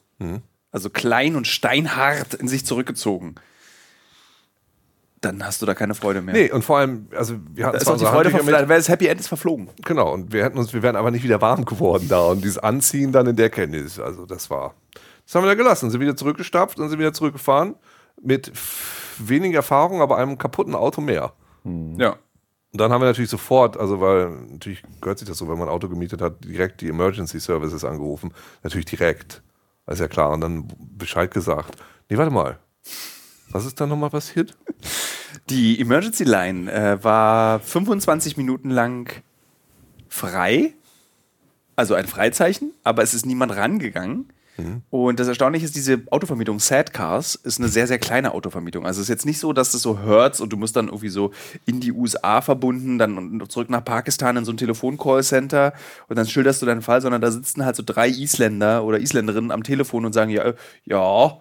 [0.72, 3.36] Also klein und steinhart in sich zurückgezogen.
[5.22, 6.34] Dann hast du da keine Freude mehr.
[6.34, 8.70] Nee, und vor allem, also wir hatten Da ist zwar auch die Freude mit, dann
[8.70, 9.70] wäre das Happy End ist verflogen.
[9.84, 12.22] Genau, und wir hätten uns, wir wären aber nicht wieder warm geworden da.
[12.22, 14.76] Und dieses Anziehen dann in der Kenntnis, also das war.
[15.26, 15.92] Das haben wir da gelassen.
[15.92, 17.76] Sind wieder zurückgestapft und sind wieder zurückgefahren.
[18.22, 18.52] Mit
[19.20, 21.34] wenig Erfahrung, aber einem kaputten Auto mehr.
[21.64, 22.16] Ja.
[22.72, 25.68] Und dann haben wir natürlich sofort, also weil natürlich gehört sich das so, wenn man
[25.68, 28.34] ein Auto gemietet hat, direkt die Emergency Services angerufen.
[28.64, 29.42] Natürlich direkt.
[29.86, 30.32] Das ist ja klar.
[30.32, 31.76] Und dann Bescheid gesagt.
[32.10, 32.58] Nee, warte mal.
[33.52, 34.58] Was ist da nochmal passiert?
[35.50, 39.12] Die Emergency Line äh, war 25 Minuten lang
[40.08, 40.74] frei,
[41.76, 44.32] also ein Freizeichen, aber es ist niemand rangegangen.
[44.90, 48.86] Und das Erstaunliche ist, diese Autovermietung Sad Cars ist eine sehr, sehr kleine Autovermietung.
[48.86, 51.10] Also es ist jetzt nicht so, dass das so hört und du musst dann irgendwie
[51.10, 51.32] so
[51.66, 55.74] in die USA verbunden, dann zurück nach Pakistan in so ein Telefon-Call-Center
[56.08, 59.52] und dann schilderst du deinen Fall, sondern da sitzen halt so drei Isländer oder Isländerinnen
[59.52, 60.54] am Telefon und sagen, ja, äh,
[60.86, 61.38] ja,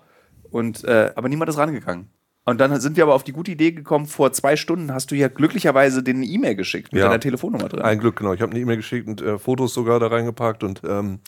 [0.50, 2.08] und, äh, aber niemand ist rangegangen.
[2.44, 5.14] Und dann sind wir aber auf die gute Idee gekommen, vor zwei Stunden hast du
[5.14, 7.08] ja glücklicherweise den E-Mail geschickt mit Ja.
[7.08, 7.82] deiner Telefonnummer drin.
[7.82, 8.32] Ein Glück, genau.
[8.32, 11.20] Ich habe eine E-Mail geschickt und äh, Fotos sogar da reingepackt und ähm,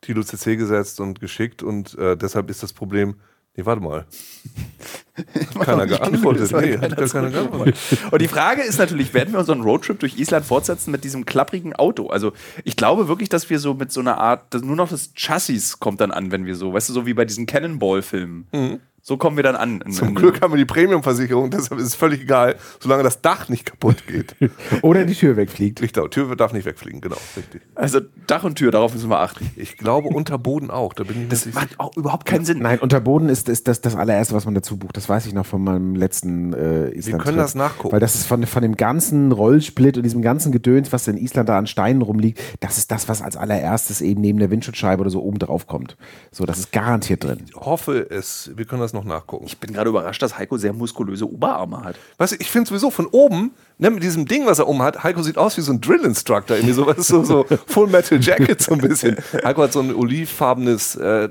[0.00, 3.16] Tilo CC gesetzt und geschickt und äh, deshalb ist das Problem.
[3.56, 4.04] Nee, warte mal.
[5.16, 6.50] Hat keiner geantwortet.
[6.50, 7.76] Nee, hat gar keiner geantwortet.
[8.10, 11.72] Und die Frage ist natürlich, werden wir unseren Roadtrip durch Island fortsetzen mit diesem klapprigen
[11.72, 12.08] Auto?
[12.08, 12.32] Also
[12.64, 15.78] ich glaube wirklich, dass wir so mit so einer Art, dass nur noch das Chassis
[15.78, 18.80] kommt dann an, wenn wir so, weißt du, so wie bei diesen Cannonball-Filmen.
[19.06, 19.84] So kommen wir dann an.
[19.90, 23.66] Zum Glück haben wir die Premium-Versicherung, deshalb ist es völlig egal, solange das Dach nicht
[23.66, 24.34] kaputt geht.
[24.80, 25.80] Oder die Tür wegfliegt.
[25.80, 27.60] Licht, Tür darf nicht wegfliegen, genau, richtig.
[27.74, 29.50] Also Dach und Tür, darauf müssen wir achten.
[29.56, 32.60] Ich glaube unter Boden auch, da bin ich Das nicht macht auch überhaupt keinen Sinn.
[32.60, 34.96] Nein, Unterboden ist, ist das, das allererste, was man dazu bucht.
[34.96, 37.22] Das weiß ich noch von meinem letzten äh, Island.
[37.22, 37.92] können das nachgucken.
[37.92, 41.50] Weil das ist von, von dem ganzen Rollsplit und diesem ganzen Gedöns, was in Island
[41.50, 45.10] da an Steinen rumliegt, das ist das, was als allererstes eben neben der Windschutzscheibe oder
[45.10, 45.98] so oben drauf kommt.
[46.30, 47.42] So, das ist garantiert drin.
[47.50, 49.44] Ich hoffe es, wir können das noch nachgucken.
[49.46, 51.96] Ich bin gerade überrascht, dass Heiko sehr muskulöse Oberarme hat.
[52.16, 55.02] Weißt du, ich finde sowieso von oben, ne, mit diesem Ding, was er oben hat,
[55.02, 58.20] Heiko sieht aus wie so ein Drill-Instructor, irgendwie so, weißt du, so, so Full Metal
[58.20, 59.16] Jacket so ein bisschen.
[59.44, 61.28] Heiko hat so ein olivfarbenes äh,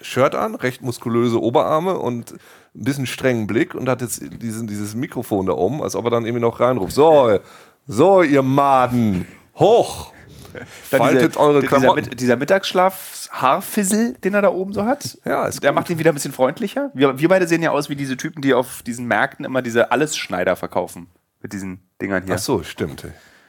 [0.00, 2.32] Shirt an, recht muskulöse Oberarme und
[2.74, 6.10] ein bisschen strengen Blick und hat jetzt diesen, dieses Mikrofon da oben, als ob er
[6.10, 6.94] dann irgendwie noch reinruft.
[6.94, 7.38] So,
[7.86, 9.26] so, ihr Maden,
[9.56, 10.12] hoch!
[10.84, 12.04] Faltet diese- eure dieser, Klamotten.
[12.10, 15.74] Mit- dieser Mittagsschlaf-Haarfissel, den er da oben so hat, Ja, der gut.
[15.74, 16.90] macht ihn wieder ein bisschen freundlicher.
[16.94, 19.90] Wir, wir beide sehen ja aus wie diese Typen, die auf diesen Märkten immer diese
[19.92, 21.08] Allesschneider verkaufen.
[21.40, 22.34] Mit diesen Dingern hier.
[22.34, 23.04] Ach so, stimmt.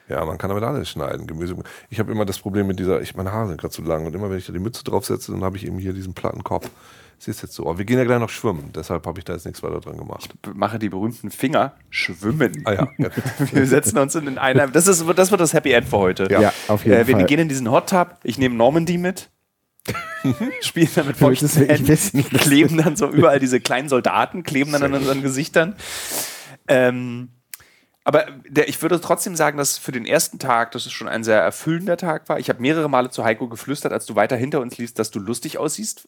[0.09, 1.27] Ja, man kann damit alles schneiden.
[1.27, 1.55] Gemüse.
[1.89, 4.13] Ich habe immer das Problem mit dieser, ich, meine Haare sind gerade zu lang und
[4.15, 6.69] immer wenn ich da die Mütze draufsetze, dann habe ich eben hier diesen platten Kopf.
[7.19, 7.63] Das ist jetzt so.
[7.67, 9.97] Aber wir gehen ja gleich noch schwimmen, deshalb habe ich da jetzt nichts weiter dran
[9.97, 10.29] gemacht.
[10.53, 12.61] Mache die berühmten Finger schwimmen.
[12.65, 12.87] Ah ja.
[12.97, 13.09] ja.
[13.51, 14.67] Wir setzen uns in einer.
[14.67, 16.27] Das, ist, das wird das Happy End für heute.
[16.29, 16.41] Ja.
[16.41, 17.25] Ja, auf jeden Äh, wir Fall.
[17.25, 18.17] gehen in diesen Hot Tub.
[18.23, 19.29] Ich nehme Normandy mit.
[20.61, 21.49] Spielen dann mit Du feuchten.
[21.49, 25.75] Händen, kleben dann so überall diese kleinen Soldaten, kleben dann an unseren Gesichtern.
[26.67, 27.29] Ähm,
[28.05, 31.23] aber der, ich würde trotzdem sagen, dass für den ersten Tag, dass es schon ein
[31.23, 32.39] sehr erfüllender Tag war.
[32.39, 35.19] Ich habe mehrere Male zu Heiko geflüstert, als du weiter hinter uns liefst, dass du
[35.19, 36.07] lustig aussiehst,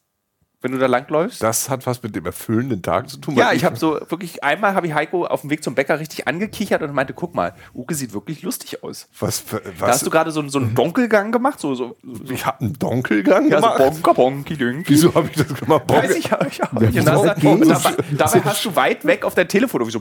[0.62, 1.44] wenn du da langläufst.
[1.44, 3.36] Das hat was mit dem erfüllenden Tag zu tun.
[3.36, 6.28] Ja, ich habe so wirklich einmal habe ich Heiko auf dem Weg zum Bäcker richtig
[6.28, 9.08] angekichert und meinte, guck mal, Uke sieht wirklich lustig aus.
[9.20, 12.34] Was, für- Da was hast du gerade so, so einen Donkelgang gemacht, so, so, so
[12.34, 13.78] ich habe einen Donkelgang ja, so gemacht.
[13.78, 14.90] bonka bonki dünki.
[14.90, 15.84] Wieso habe ich das gemacht?
[15.88, 16.98] Weiß ich, ich auch nicht.
[16.98, 20.00] Und das, dabei, dabei hast du weit weg auf dein Telefon irgendwie so,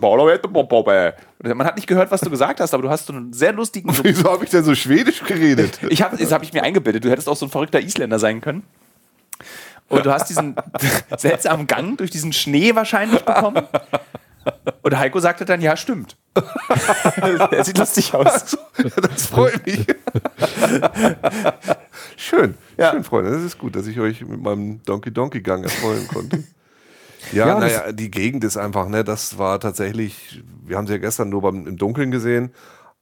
[1.55, 3.93] man hat nicht gehört, was du gesagt hast, aber du hast so einen sehr lustigen.
[3.95, 5.79] So, Wieso habe ich denn so schwedisch geredet?
[5.89, 7.05] ich hab, das habe ich mir eingebildet.
[7.05, 8.65] Du hättest auch so ein verrückter Isländer sein können.
[9.89, 10.57] Und du hast diesen
[11.17, 13.67] seltsamen Gang durch diesen Schnee wahrscheinlich bekommen.
[14.83, 16.17] Und Heiko sagte dann, ja, stimmt.
[17.51, 18.57] er sieht lustig aus.
[19.01, 19.87] Das freut mich.
[22.17, 22.93] schön, Ja.
[22.93, 23.31] schön, Freunde.
[23.31, 26.45] Das ist gut, dass ich euch mit meinem Donkey Donkey Gang erfreuen konnte.
[27.33, 30.99] Ja, Ja, naja, die Gegend ist einfach, ne, das war tatsächlich, wir haben sie ja
[30.99, 32.53] gestern nur beim, im Dunkeln gesehen,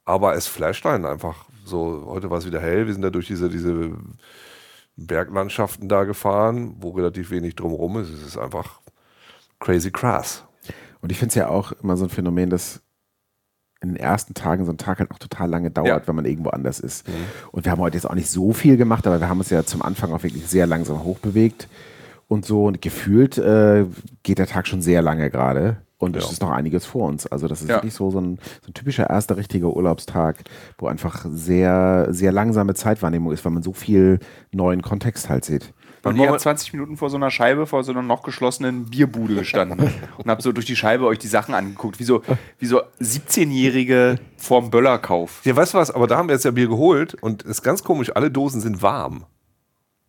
[0.05, 2.05] aber es flasht einen einfach so.
[2.07, 3.91] Heute war es wieder hell, wir sind da durch diese, diese
[4.95, 8.09] Berglandschaften da gefahren, wo relativ wenig drumherum ist.
[8.09, 8.79] Es ist einfach
[9.59, 10.45] crazy krass.
[11.01, 12.81] Und ich finde es ja auch immer so ein Phänomen, dass
[13.81, 16.07] in den ersten Tagen so ein Tag halt auch total lange dauert, Ja.
[16.07, 17.05] wenn man irgendwo anders ist.
[17.51, 19.65] Und wir haben heute jetzt auch nicht so viel gemacht, aber wir haben uns ja
[19.65, 21.67] zum Anfang auch wirklich sehr langsam hochbewegt
[22.29, 22.65] und so.
[22.65, 23.85] Und gefühlt äh,
[24.23, 25.81] geht der Tag schon sehr lange gerade.
[26.03, 26.31] Und es Ja.
[26.31, 27.25] ist noch einiges vor uns.
[27.27, 27.75] Also das ist Ja.
[27.77, 30.43] wirklich so, so, ein, so ein typischer erster richtiger Urlaubstag,
[30.77, 34.19] wo einfach sehr, sehr langsame Zeitwahrnehmung ist, weil man so viel
[34.51, 35.73] neuen Kontext halt sieht.
[36.05, 39.35] Und ihr habt 20 Minuten vor so einer Scheibe, vor so einer noch geschlossenen Bierbude
[39.35, 39.79] gestanden
[40.17, 42.21] und habt so durch die Scheibe euch die Sachen angeguckt, wie so,
[42.59, 45.41] wie so 17-Jährige vorm Böllerkauf.
[45.45, 47.61] Ja, weißt du was, aber da haben wir jetzt ja Bier geholt und es ist
[47.63, 49.23] ganz komisch, alle Dosen sind warm.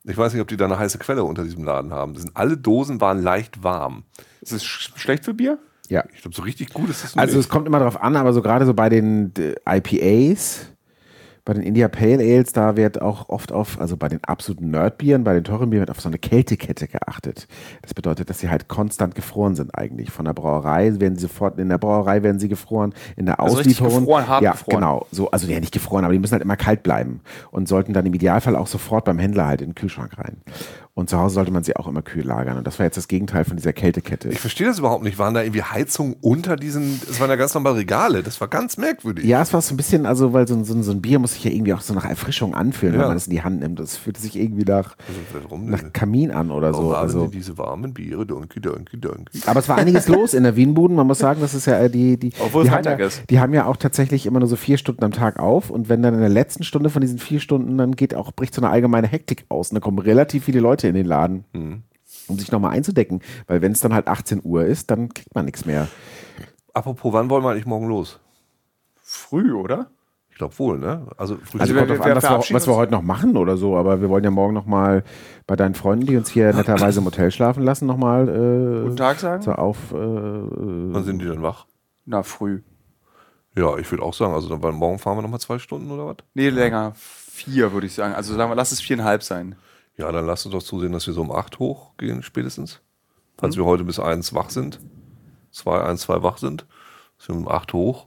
[0.04, 2.12] Ich weiß nicht, ob die da eine heiße Quelle unter diesem Laden haben.
[2.14, 4.02] Das sind, alle Dosen waren leicht warm.
[4.42, 5.59] Ist es sch schlecht für Bier?
[5.88, 6.05] Ja.
[6.14, 8.42] Ich glaube, so richtig gut ist das Also es kommt immer darauf an, aber so
[8.42, 10.66] gerade so bei den äh, IPAs,
[11.44, 15.25] bei den India Pale Ales, da wird auch oft auf, also bei den absoluten Nerdbieren,
[15.25, 17.49] bei den teuren Bieren wird auf so eine Kältekette geachtet.
[17.83, 20.11] Das bedeutet, dass sie halt konstant gefroren sind eigentlich.
[20.11, 23.59] Von der Brauerei werden sie sofort, in der Brauerei werden sie gefroren, in der Also
[23.59, 24.05] richtig Auslieferung.
[24.07, 24.77] gefroren, hart ja, gefroren.
[24.79, 25.07] genau.
[25.12, 27.20] So, also ja nicht gefroren, aber die müssen halt immer kalt bleiben
[27.51, 30.38] und sollten dann im Idealfall auch sofort beim Händler halt in den Kühlschrank rein.
[30.96, 32.57] Und zu Hause sollte man sie auch immer kühl lagern.
[32.57, 34.28] Und das war jetzt das Gegenteil von dieser Kältekette.
[34.28, 35.18] Ich verstehe das überhaupt nicht.
[35.18, 38.22] Waren da irgendwie Heizungen unter diesen, es waren ja ganz normal Regale.
[38.22, 39.24] Das war ganz merkwürdig.
[39.24, 41.18] Ja, es war so ein bisschen, also, weil so ein, so ein, so ein Bier
[41.18, 43.00] muss sich ja irgendwie auch so nach Erfrischung anfühlen, Ja.
[43.00, 43.80] wenn man es in die Hand nimmt.
[43.80, 44.94] Das fühlte sich irgendwie nach,
[45.35, 45.92] Also, nach?
[45.92, 46.92] Kamin an oder Warum so.
[46.96, 48.24] haben Also, diese warmen Biere?
[48.24, 49.40] Donkey, donkey, donkey.
[49.46, 50.96] aber es war einiges los in der Wienbuden.
[50.96, 53.22] Man muss sagen, das ist ja äh, die, die, Obwohl die, haben ja, ist.
[53.30, 55.70] die haben ja auch tatsächlich immer nur so vier Stunden am Tag auf.
[55.70, 58.54] Und wenn dann in der letzten Stunde von diesen vier Stunden, dann geht auch, bricht
[58.54, 59.70] so eine allgemeine Hektik aus.
[59.70, 61.83] Und da kommen relativ viele Leute in den Laden, Mhm.
[62.29, 63.20] um sich nochmal einzudecken.
[63.47, 65.88] Weil wenn es dann halt 18 Uhr ist, dann kriegt man nichts mehr.
[66.73, 68.20] Apropos, wann wollen wir eigentlich morgen los?
[69.03, 69.90] Früh, oder?
[70.31, 71.07] Ich glaube wohl, ne?
[71.16, 73.37] Also, früh Also wir- kommt wir- wir an, was wir, was wir heute noch machen
[73.37, 75.05] oder so, aber wir wollen ja morgen noch mal
[75.47, 78.97] bei deinen Freunden, die uns hier netterweise im Hotel schlafen lassen, noch mal Guten äh,
[78.97, 79.42] Tag sagen?
[79.42, 79.92] so auf.
[79.92, 81.66] Äh, wann sind die denn wach?
[82.05, 82.62] Na, früh.
[83.57, 86.16] Ja, ich würde auch sagen, also dann, morgen fahren wir nochmal zwei Stunden oder was?
[86.35, 86.92] Nee, länger.
[86.97, 88.14] Vier, würde ich sagen.
[88.14, 89.55] Also sagen wir, lass es viereinhalb sein.
[89.96, 92.74] Ja, dann lass uns doch zusehen, dass wir so um acht hochgehen spätestens.
[92.74, 93.38] Mhm.
[93.38, 94.80] Falls wir heute bis eins wach sind.
[95.50, 96.66] Zwei, eins, zwei wach sind.
[97.18, 98.07] Dass wir um acht hoch.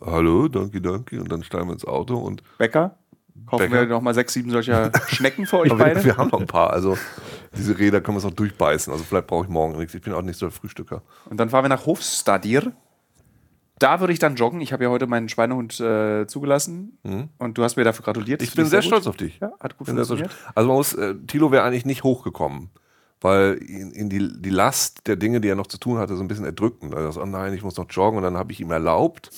[0.00, 1.20] Hallo, danke, danke.
[1.20, 2.98] Und dann steigen wir ins Auto und Bäcker?
[3.46, 3.82] Kaufen Bäcker?
[3.82, 6.04] wir nochmal sechs, sieben solcher Schnecken für euch wir, beide?
[6.04, 6.70] wir haben noch ein paar.
[6.70, 6.96] Also
[7.56, 8.92] diese Räder können wir es noch durchbeißen.
[8.92, 9.94] Also vielleicht brauche ich morgen nichts.
[9.94, 11.02] Ich bin auch nicht so der Frühstücker.
[11.26, 12.72] Und dann fahren wir nach Hofstadיר.
[13.78, 14.60] Da würde ich dann joggen.
[14.60, 16.98] Ich habe ja heute meinen Schweinehund äh, zugelassen.
[17.38, 18.40] Und du hast mir dafür gratuliert.
[18.42, 18.86] Ich bin sehr gut.
[18.86, 19.38] stolz auf dich.
[19.40, 20.30] Ja, hat gut sehr funktioniert.
[20.54, 22.70] Also man muss, äh, Thilo wäre eigentlich nicht hochgekommen,
[23.20, 26.22] weil ihn, ihn die, die Last der Dinge, die er noch zu tun hatte, so
[26.22, 26.82] ein bisschen erdrückt.
[26.82, 28.18] Und er sagt, oh nein, ich muss noch joggen.
[28.18, 29.30] Und dann habe ich ihm erlaubt,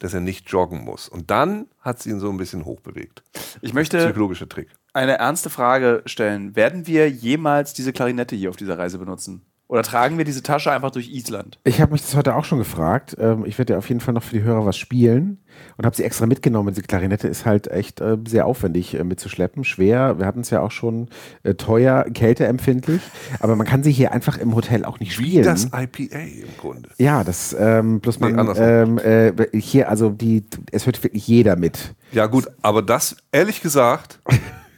[0.00, 1.08] dass er nicht joggen muss.
[1.08, 3.22] Und dann hat sie ihn so ein bisschen hochbewegt.
[3.62, 4.70] Ich möchte Psychologischer Trick.
[4.92, 6.56] eine ernste Frage stellen.
[6.56, 9.42] Werden wir jemals diese Klarinette hier auf dieser Reise benutzen?
[9.66, 11.58] Oder tragen wir diese Tasche einfach durch Island?
[11.64, 13.16] ich habe mich das heute auch schon gefragt.
[13.18, 15.38] Ähm, ich werde ja auf jeden Fall noch für die Hörer was spielen
[15.78, 16.68] und habe sie extra mitgenommen.
[16.74, 20.18] Diese Klarinette ist halt echt äh, sehr aufwendig äh, mitzuschleppen, schwer.
[20.18, 21.08] Wir hatten es ja auch schon
[21.44, 23.00] äh, teuer, kälteempfindlich.
[23.40, 25.44] Aber man kann sie hier einfach im Hotel auch nicht Wie spielen.
[25.44, 26.90] das IPA im Grunde.
[26.98, 31.56] ja, das ähm, bloß Nee, man ähm, äh, hier also die es hört wirklich jeder
[31.56, 31.94] mit.
[32.12, 34.20] Ja gut, aber das, ehrlich gesagt,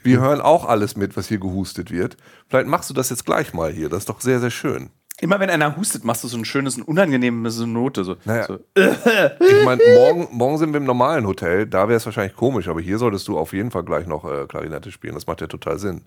[0.06, 2.16] wir hören auch alles mit, was hier gehustet wird.
[2.48, 3.88] Vielleicht machst du das jetzt gleich mal hier.
[3.88, 4.90] Das ist doch sehr, sehr schön.
[5.18, 8.04] Immer wenn einer hustet, machst du so ein schönes, ein unangenehmes so Note.
[8.04, 8.46] So, Naja.
[8.46, 8.58] so.
[8.76, 12.82] Ich meine, morgen, morgen sind wir im normalen Hotel, da wäre es wahrscheinlich komisch, aber
[12.82, 15.14] hier solltest du auf jeden Fall gleich noch äh, Klarinette spielen.
[15.14, 16.02] Das macht ja total Sinn.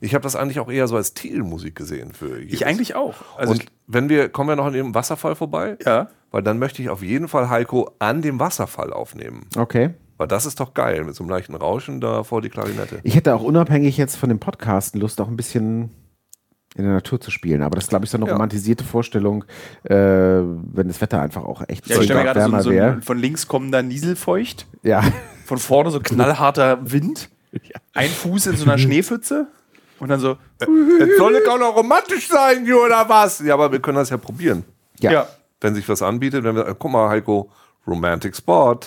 [0.00, 2.54] Ich habe das eigentlich auch eher so als Titelmusik gesehen für jedes.
[2.54, 3.16] Ich eigentlich auch.
[3.36, 5.76] Also Und wenn wir, kommen wir noch an dem Wasserfall vorbei?
[5.84, 6.08] Ja.
[6.30, 9.48] Weil dann möchte ich auf jeden Fall Heiko an dem Wasserfall aufnehmen.
[9.56, 9.90] Okay.
[10.18, 13.00] Weil das ist doch geil, mit so einem leichten Rauschen da vor die Klarinette.
[13.02, 15.90] Ich hätte auch unabhängig jetzt von dem Podcasten Lust, auch ein bisschen
[16.74, 17.62] in der Natur zu spielen.
[17.62, 18.32] Aber das ist, glaube ich, so eine Ja.
[18.32, 19.44] romantisierte Vorstellung,
[19.84, 22.70] äh, wenn das Wetter einfach auch echt ja, ich stelle mir gerade so, wärmer so
[22.70, 25.02] ein, von links kommender Nieselfeucht, Ja.
[25.44, 27.30] von vorne so knallharter Wind,
[27.94, 29.48] ein Fuß in so einer Schneepfütze
[30.00, 33.40] und dann so, Jetzt soll es auch noch romantisch sein, oder was?
[33.40, 34.64] Ja, aber wir können das ja probieren.
[35.00, 35.12] ja.
[35.12, 35.26] ja.
[35.62, 37.50] Wenn sich was anbietet, wenn wir, äh, guck mal, Heiko,
[37.86, 38.78] Romantic Spot.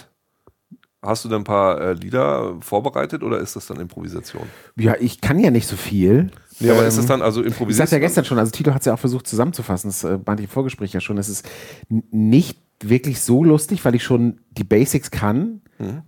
[1.02, 4.44] Hast du denn ein paar äh, Lieder vorbereitet oder ist das dann Improvisation?
[4.78, 6.30] Ja, ich kann ja nicht so viel.
[6.60, 7.78] Nee, aber Ähm, ist das dann also Ich Improvisation?
[7.88, 10.44] sagte ja gestern schon, also Tito hat es ja auch versucht zusammenzufassen, das äh, meinte
[10.44, 11.48] ich im Vorgespräch ja schon, es ist
[11.90, 16.02] nicht wirklich so lustig, weil ich schon die Basics kann, Mhm.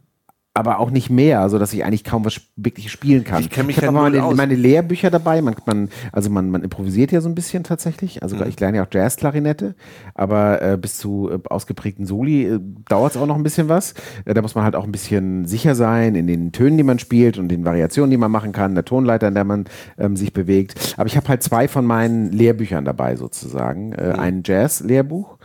[0.53, 3.41] Aber auch nicht mehr, also dass ich eigentlich kaum was wirklich spielen kann.
[3.41, 4.35] Ich kenn mich aber null meine, aus.
[4.35, 8.19] meine Lehrbücher dabei, man, man, also man, man improvisiert ja so ein bisschen tatsächlich, Mhm.
[8.23, 9.75] also ich lerne ja auch Jazzklarinette,
[10.13, 12.59] aber äh, bis zu äh, ausgeprägten Soli äh,
[12.89, 13.93] dauert es auch noch ein bisschen was.
[14.25, 16.99] Äh, da muss man halt auch ein bisschen sicher sein in den Tönen, die man
[16.99, 19.65] spielt und den Variationen, die man machen kann, der Tonleiter, in der man
[19.97, 20.95] ähm, sich bewegt.
[20.97, 23.93] Aber ich habe halt zwei von meinen Lehrbüchern dabei sozusagen.
[23.93, 25.37] Äh, Ein Jazz-Lehrbuch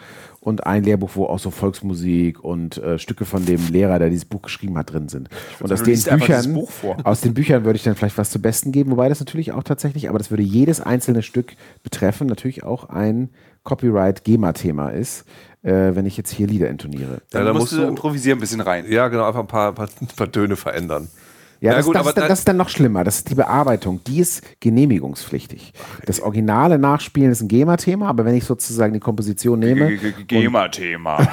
[0.46, 4.26] und ein Lehrbuch, wo auch so Volksmusik und äh, Stücke von dem Lehrer, der dieses
[4.26, 5.28] Buch geschrieben hat, drin sind.
[5.58, 6.96] Und aus den Büchern, Buch vor.
[7.02, 9.64] aus den Büchern würde ich dann vielleicht was zu Besten geben, wobei das natürlich auch
[9.64, 13.30] tatsächlich, aber das würde jedes einzelne Stück betreffen, natürlich auch ein
[13.64, 15.24] Copyright-GEMA-Thema ist,
[15.64, 17.14] äh, wenn ich jetzt hier Lieder intoniere.
[17.14, 18.84] Ja, Dann da musst musst du du- improvisieren ein bisschen rein.
[18.88, 21.08] Ja, genau, einfach ein paar, paar, paar Töne verändern.
[21.60, 23.04] Ja, das, gut, das, ist das ist dann noch schlimmer.
[23.04, 24.00] Das ist die Bearbeitung.
[24.06, 25.72] Die ist genehmigungspflichtig.
[26.04, 31.26] Das originale Nachspielen ist ein GEMA-Thema, aber wenn ich sozusagen die Komposition nehme GEMA-Thema.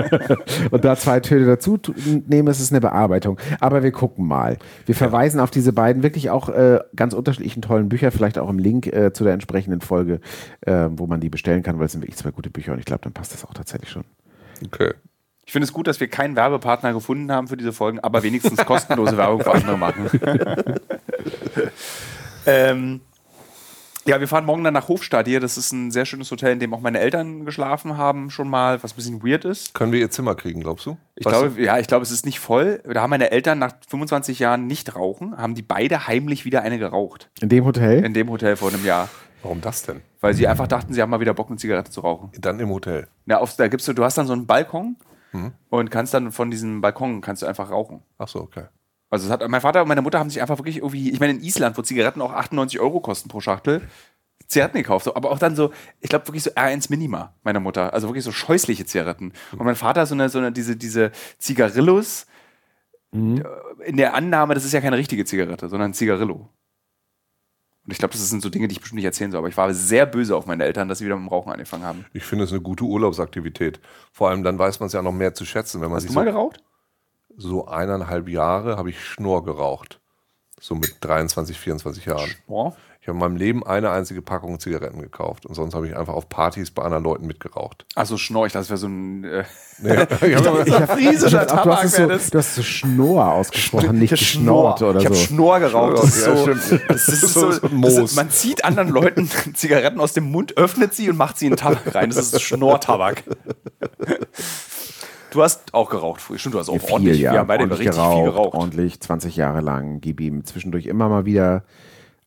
[0.70, 1.78] und da zwei Töne dazu
[2.26, 3.38] nehme, ist es eine Bearbeitung.
[3.60, 4.58] Aber wir gucken mal.
[4.86, 8.58] Wir verweisen auf diese beiden wirklich auch äh, ganz unterschiedlichen tollen Bücher, vielleicht auch im
[8.58, 10.20] Link äh, zu der entsprechenden Folge,
[10.62, 12.84] äh, wo man die bestellen kann, weil es sind wirklich zwei gute Bücher und ich
[12.84, 14.04] glaube, dann passt das auch tatsächlich schon.
[14.64, 14.92] Okay.
[15.44, 18.64] Ich finde es gut, dass wir keinen Werbepartner gefunden haben für diese Folgen, aber wenigstens
[18.64, 20.10] kostenlose Werbung für andere machen.
[22.46, 23.00] ähm,
[24.06, 25.38] ja, wir fahren morgen dann nach Hofstadie.
[25.40, 28.82] Das ist ein sehr schönes Hotel, in dem auch meine Eltern geschlafen haben, schon mal,
[28.82, 29.74] was ein bisschen weird ist.
[29.74, 30.96] Können wir ihr Zimmer kriegen, glaubst du?
[31.16, 32.82] Ich Weißt glaube, ja, ich glaube, es ist nicht voll.
[32.84, 36.78] Da haben meine Eltern nach 25 Jahren nicht rauchen, haben die beide heimlich wieder eine
[36.78, 37.28] geraucht.
[37.40, 38.04] In dem Hotel?
[38.04, 39.04] In dem Hotel vor einem Jahr.
[39.04, 40.00] du, warum das denn?
[40.20, 42.30] Weil sie einfach dachten, sie haben mal wieder Bock, eine Zigarette zu rauchen.
[42.38, 43.06] Dann im Hotel.
[43.26, 44.96] Ja, auf, da gibst du, du hast dann so einen Balkon
[45.68, 48.02] und kannst dann von diesem Balkon kannst du einfach rauchen.
[48.18, 48.64] Ach so, okay.
[49.10, 51.32] Also es hat, mein Vater und meine Mutter haben sich einfach wirklich irgendwie, ich meine
[51.32, 53.82] in Island, wo Zigaretten auch 98 Euro kosten pro Schachtel,
[54.46, 55.04] Zigaretten gekauft.
[55.04, 57.92] So, aber auch dann so, ich glaube wirklich so R1 Minima, meine Mutter.
[57.92, 59.32] Also wirklich so scheußliche Zigaretten.
[59.52, 62.26] Und mein Vater so eine, so eine diese, diese Zigarillos
[63.12, 63.42] äh,
[63.84, 66.48] in der Annahme, das ist ja keine richtige Zigarette, sondern ein Zigarillo.
[67.90, 69.38] Und ich glaube, das sind so Dinge, die ich bestimmt nicht erzählen soll.
[69.38, 71.82] Aber ich war sehr böse auf meine Eltern, dass sie wieder mit dem Rauchen angefangen
[71.82, 72.04] haben.
[72.12, 73.80] Ich finde es eine gute Urlaubsaktivität.
[74.12, 76.12] Vor allem dann weiß man es ja noch mehr zu schätzen, wenn man Hast sich
[76.12, 76.62] du mal so, geraucht?
[77.36, 79.98] so eineinhalb Jahre habe ich Schnur geraucht.
[80.60, 82.30] So mit 23, 24 Jahren.
[82.46, 82.76] Boah.
[83.02, 86.12] Ich habe in meinem Leben eine einzige Packung Zigaretten gekauft und sonst habe ich einfach
[86.12, 87.86] auf Partys bei anderen Leuten mitgeraucht.
[87.94, 89.24] Achso, Schnorch, das wäre so ein.
[89.24, 89.44] Äh,
[89.82, 92.62] Nee, ich hab, Ich hab, Friesischer ich hab, du, hast so, Tabak du hast so
[92.62, 94.74] Schnor ausgesprochen, nicht Schnorr.
[94.74, 95.22] geschnort oder ich habe so.
[95.24, 95.96] Schnorr geraucht.
[96.02, 96.46] Das ist so,
[96.88, 97.96] das ist So- so, Moos.
[97.96, 101.56] ist, man zieht anderen Leuten Zigaretten aus dem Mund, öffnet sie und macht sie in
[101.56, 102.10] Tabak rein.
[102.10, 103.22] Das ist Schnorrtabak.
[105.30, 106.38] Du hast auch geraucht früher.
[106.38, 107.20] Stimmt, du hast auch viel, ordentlich.
[107.20, 108.54] ja, wir haben beide ordentlich richtig geraucht, viel geraucht.
[108.54, 111.64] Ordentlich, 20 Jahre lang, gib ihm zwischendurch immer mal wieder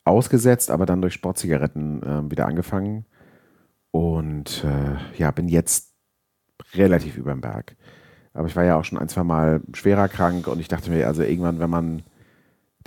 [0.06, 3.06] ausgesetzt, aber dann durch Sportzigaretten ähm, wieder angefangen.
[3.92, 5.94] Und äh, ja, bin jetzt
[6.74, 7.76] relativ über den Berg.
[8.34, 11.08] Aber ich war ja auch schon ein, zwei Mal schwerer krank und ich dachte mir,
[11.08, 12.04] also irgendwann, wenn man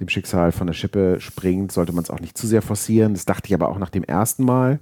[0.01, 3.15] dem Schicksal von der Schippe springt, sollte man es auch nicht zu sehr forcieren.
[3.15, 4.81] Das dachte ich aber auch nach dem ersten Mal.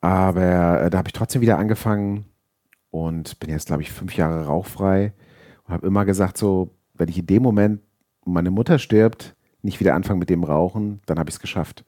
[0.00, 2.26] Aber äh, da habe ich trotzdem wieder angefangen
[2.90, 5.12] und bin jetzt, glaube ich, fünf Jahre rauchfrei
[5.64, 7.80] und habe immer gesagt, so, wenn ich in dem Moment,
[8.24, 11.84] meine Mutter stirbt, nicht wieder anfange mit dem Rauchen, dann habe ich es geschafft.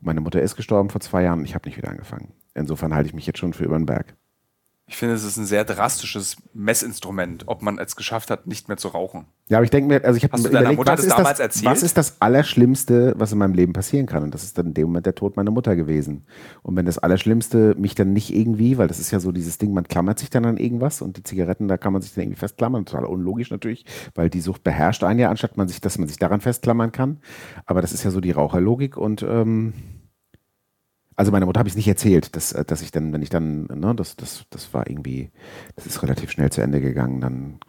[0.00, 2.32] Meine Mutter ist gestorben vor zwei Jahren und ich habe nicht wieder angefangen.
[2.54, 4.16] Insofern halte ich mich jetzt schon für über den Berg.
[4.92, 8.76] Ich finde, es ist ein sehr drastisches Messinstrument, ob man es geschafft hat, nicht mehr
[8.76, 9.24] zu rauchen.
[9.48, 11.40] Ja, aber ich denke mir, also ich habe du deiner Mutter das ist damals das,
[11.40, 11.64] erzählt?
[11.64, 14.22] was ist das Allerschlimmste, was in meinem Leben passieren kann?
[14.22, 16.26] Und das ist dann in dem Moment der Tod meiner Mutter gewesen.
[16.62, 19.72] Und wenn das Allerschlimmste mich dann nicht irgendwie, weil das ist ja so dieses Ding,
[19.72, 22.40] man klammert sich dann an irgendwas und die Zigaretten, da kann man sich dann irgendwie
[22.40, 26.06] festklammern, total unlogisch natürlich, weil die Sucht beherrscht einen ja, anstatt man sich, dass man
[26.06, 27.16] sich daran festklammern kann.
[27.64, 29.72] Aber das ist ja so die Raucherlogik und ähm,
[31.22, 33.28] also meine Mutter habe ich es nicht erzählt, dass, äh, dass ich dann, wenn ich
[33.28, 35.30] dann, ne, das, das, das war irgendwie,
[35.76, 37.60] das ist relativ schnell zu Ende gegangen, dann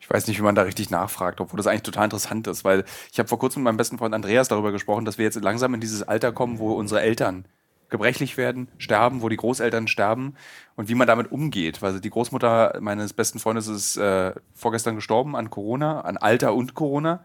[0.00, 2.84] Ich weiß nicht, wie man da richtig nachfragt, obwohl das eigentlich total interessant ist, weil
[3.12, 5.74] ich habe vor kurzem mit meinem besten Freund Andreas darüber gesprochen, dass wir jetzt langsam
[5.74, 7.44] in dieses Alter kommen, wo unsere Eltern
[7.90, 10.34] gebrechlich werden, sterben, wo die Großeltern sterben
[10.74, 11.82] und wie man damit umgeht.
[11.82, 16.72] Weil die Großmutter meines besten Freundes ist äh, vorgestern gestorben an Corona, an Alter und
[16.72, 17.22] Corona.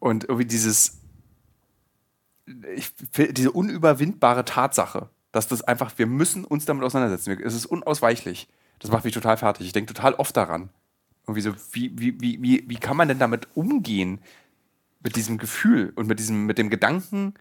[0.00, 0.98] Und irgendwie dieses,
[2.74, 2.92] ich,
[3.32, 7.40] diese unüberwindbare Tatsache, dass das einfach, wir müssen uns damit auseinandersetzen.
[7.42, 8.48] Es ist unausweichlich.
[8.78, 9.66] Das macht mich total fertig.
[9.66, 10.70] Ich denke total oft daran.
[11.26, 14.20] Irgendwie so, wie, wie, wie, wie, wie kann man denn damit umgehen?
[15.02, 17.34] Mit diesem Gefühl und mit diesem, mit dem Gedanken,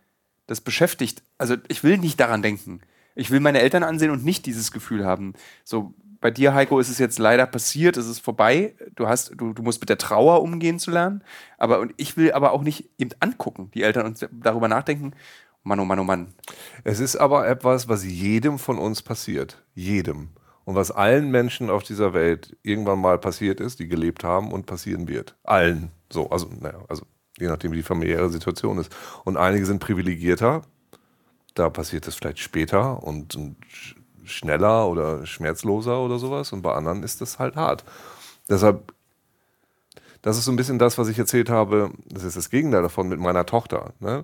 [0.48, 1.24] das beschäftigt.
[1.38, 2.82] Also ich will nicht daran denken.
[3.16, 5.34] Ich will meine Eltern ansehen und nicht dieses Gefühl haben.
[5.64, 5.94] So,
[6.26, 8.74] bei dir, Heiko, ist es jetzt leider passiert, es ist vorbei.
[8.96, 11.24] Du hast, du, du musst mit der Trauer umgehen zu lernen.
[11.60, 15.14] Aber und ich will aber auch nicht eben angucken, die Eltern und darüber nachdenken.
[15.62, 16.34] Mann, oh Mann, oh Mann.
[16.84, 19.64] Es ist aber etwas, was jedem von uns passiert.
[19.76, 20.30] Jedem.
[20.64, 24.66] Und was allen Menschen auf dieser Welt irgendwann mal passiert ist, die gelebt haben und
[24.66, 25.36] passieren wird.
[25.44, 25.92] Allen.
[26.12, 27.06] So, also, naja, also
[27.38, 28.92] je nachdem, wie die familiäre Situation ist.
[29.26, 30.64] Und einige sind privilegierter.
[31.54, 33.58] Da passiert es vielleicht später und, und
[34.26, 36.52] schneller oder schmerzloser oder sowas.
[36.54, 37.84] Und bei anderen ist das halt hart.
[38.50, 38.94] Deshalb,
[40.22, 41.92] das ist so ein bisschen das, was ich erzählt habe.
[42.08, 43.94] Das ist das Gegenteil davon mit meiner Tochter.
[44.00, 44.24] Ne?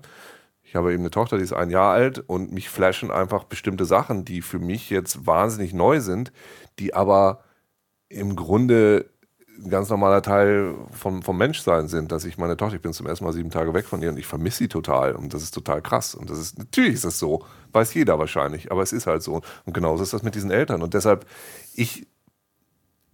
[0.64, 3.86] Ich habe eben eine Tochter, die ist ein Jahr alt und mich flashen einfach bestimmte
[3.86, 6.32] Sachen, die für mich jetzt wahnsinnig neu sind,
[6.80, 7.44] die aber
[8.08, 9.10] im Grunde
[9.64, 13.06] ein ganz normaler Teil vom, vom Menschsein sind, dass ich meine Tochter, ich bin zum
[13.08, 15.54] ersten Mal sieben Tage weg von ihr und ich vermisse sie total und das ist
[15.54, 19.08] total krass und das ist, natürlich ist das so, weiß jeder wahrscheinlich, aber es ist
[19.08, 21.26] halt so und genauso ist das mit diesen Eltern und deshalb,
[21.76, 22.08] ich,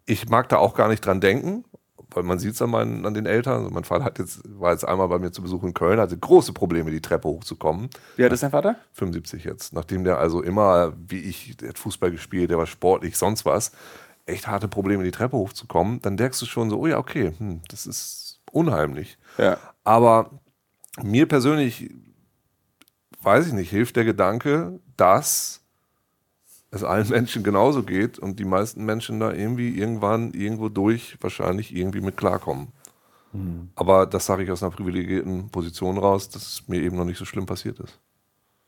[0.05, 1.65] ich mag da auch gar nicht dran denken,
[2.11, 3.57] weil man sieht es an, meinen- an den Eltern.
[3.63, 6.17] Also mein Vater hat jetzt, war jetzt einmal bei mir zu Besuch in Köln, hatte
[6.17, 7.89] große Probleme, die Treppe hochzukommen.
[8.15, 8.77] Wie alt ist dein Vater?
[8.93, 9.73] 75 jetzt.
[9.73, 13.73] Nachdem der also immer, wie ich, der hat Fußball gespielt, der war sportlich, sonst was,
[14.27, 17.61] echt harte Probleme, die Treppe hochzukommen, dann merkst du schon so, oh ja, okay, hm,
[17.69, 19.17] das ist unheimlich.
[19.37, 19.57] Ja.
[19.83, 20.31] Aber
[21.01, 21.89] mir persönlich,
[23.21, 25.61] weiß ich nicht, hilft der Gedanke, dass
[26.71, 31.75] es allen Menschen genauso geht und die meisten Menschen da irgendwie irgendwann irgendwo durch wahrscheinlich
[31.75, 32.73] irgendwie mit klarkommen.
[33.75, 37.17] Aber das sage ich aus einer privilegierten Position raus, dass es mir eben noch nicht
[37.17, 37.99] so schlimm passiert ist.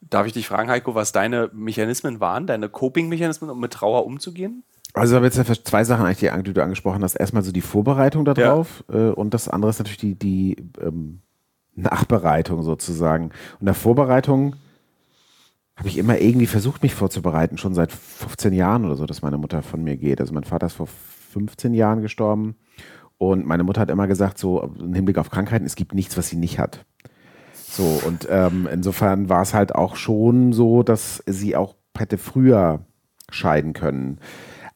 [0.02, 4.64] Darf ich dich fragen, Heiko, was deine Mechanismen waren, deine Coping-Mechanismen, um mit Trauer umzugehen?
[4.94, 7.16] Also habe jetzt ja zwei Sachen eigentlich, die, die du angesprochen hast.
[7.16, 11.22] Erstmal so die Vorbereitung darauf äh, und das andere ist natürlich die, die ähm,
[11.76, 13.32] Nachbereitung sozusagen.
[13.60, 14.56] Und der Vorbereitung
[15.76, 19.38] habe ich immer irgendwie versucht, mich vorzubereiten, schon seit 15 Jahren oder so, dass meine
[19.38, 20.20] Mutter von mir geht.
[20.20, 22.56] Also mein Vater ist vor 15 Jahren gestorben
[23.18, 26.30] und meine Mutter hat immer gesagt, so im Hinblick auf Krankheiten, es gibt nichts, was
[26.30, 26.86] sie nicht hat.
[27.54, 32.86] So, und ähm, insofern war es halt auch schon so, dass sie auch hätte früher
[33.30, 34.20] scheiden können.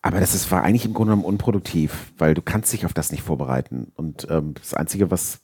[0.04, 3.14] Aber das ist, war eigentlich im Grunde genommen unproduktiv, weil du kannst dich auf das
[3.14, 3.94] nicht vorbereiten.
[3.96, 5.40] Und ähm, das Einzige, was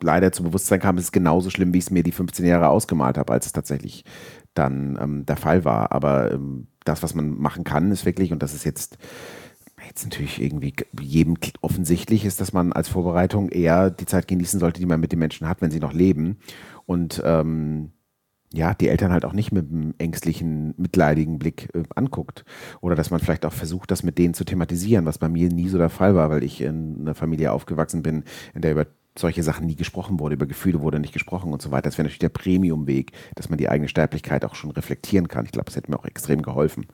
[0.00, 3.18] leider zum Bewusstsein kam, ist genauso schlimm, wie ich es mir die 15 Jahre ausgemalt
[3.18, 4.04] habe, als es tatsächlich
[4.54, 5.92] dann ähm, der Fall war.
[5.92, 8.96] Aber ähm, das, was man machen kann, ist wirklich, und das ist jetzt,
[9.86, 14.80] jetzt natürlich irgendwie jedem offensichtlich, ist, dass man als Vorbereitung eher die Zeit genießen sollte,
[14.80, 16.38] die man mit den Menschen hat, wenn sie noch leben.
[16.86, 17.92] Und ähm,
[18.52, 22.44] ja, die Eltern halt auch nicht mit einem ängstlichen, mitleidigen Blick äh, anguckt.
[22.80, 25.68] Oder dass man vielleicht auch versucht, das mit denen zu thematisieren, was bei mir nie
[25.68, 28.24] so der Fall war, weil ich in einer Familie aufgewachsen bin,
[28.54, 28.86] in der über
[29.18, 31.88] solche Sachen nie gesprochen wurde, über Gefühle wurde nicht gesprochen und so weiter.
[31.88, 35.44] Das wäre natürlich der Premiumweg, dass man die eigene Sterblichkeit auch schon reflektieren kann.
[35.44, 36.86] Ich glaube, das hätte mir auch extrem geholfen.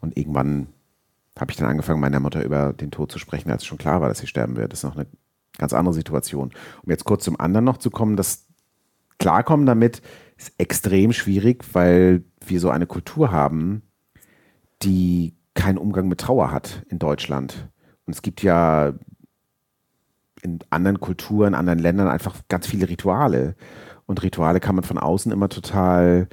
[0.00, 0.66] Und irgendwann
[1.38, 4.08] habe ich dann angefangen, meiner Mutter über den Tod zu sprechen, als schon klar war,
[4.08, 4.72] dass sie sterben wird.
[4.72, 5.06] Das ist noch eine
[5.56, 6.50] ganz andere Situation.
[6.82, 8.46] Um jetzt kurz zum anderen noch zu kommen, das
[9.18, 10.02] Klarkommen damit
[10.38, 13.82] ist extrem schwierig, weil wir so eine Kultur haben,
[14.82, 17.68] die keinen Umgang mit Trauer hat in Deutschland.
[18.06, 18.94] Und es gibt ja
[20.42, 23.56] in anderen Kulturen, anderen Ländern einfach ganz viele Rituale.
[24.06, 26.28] Und Rituale kann man von außen immer total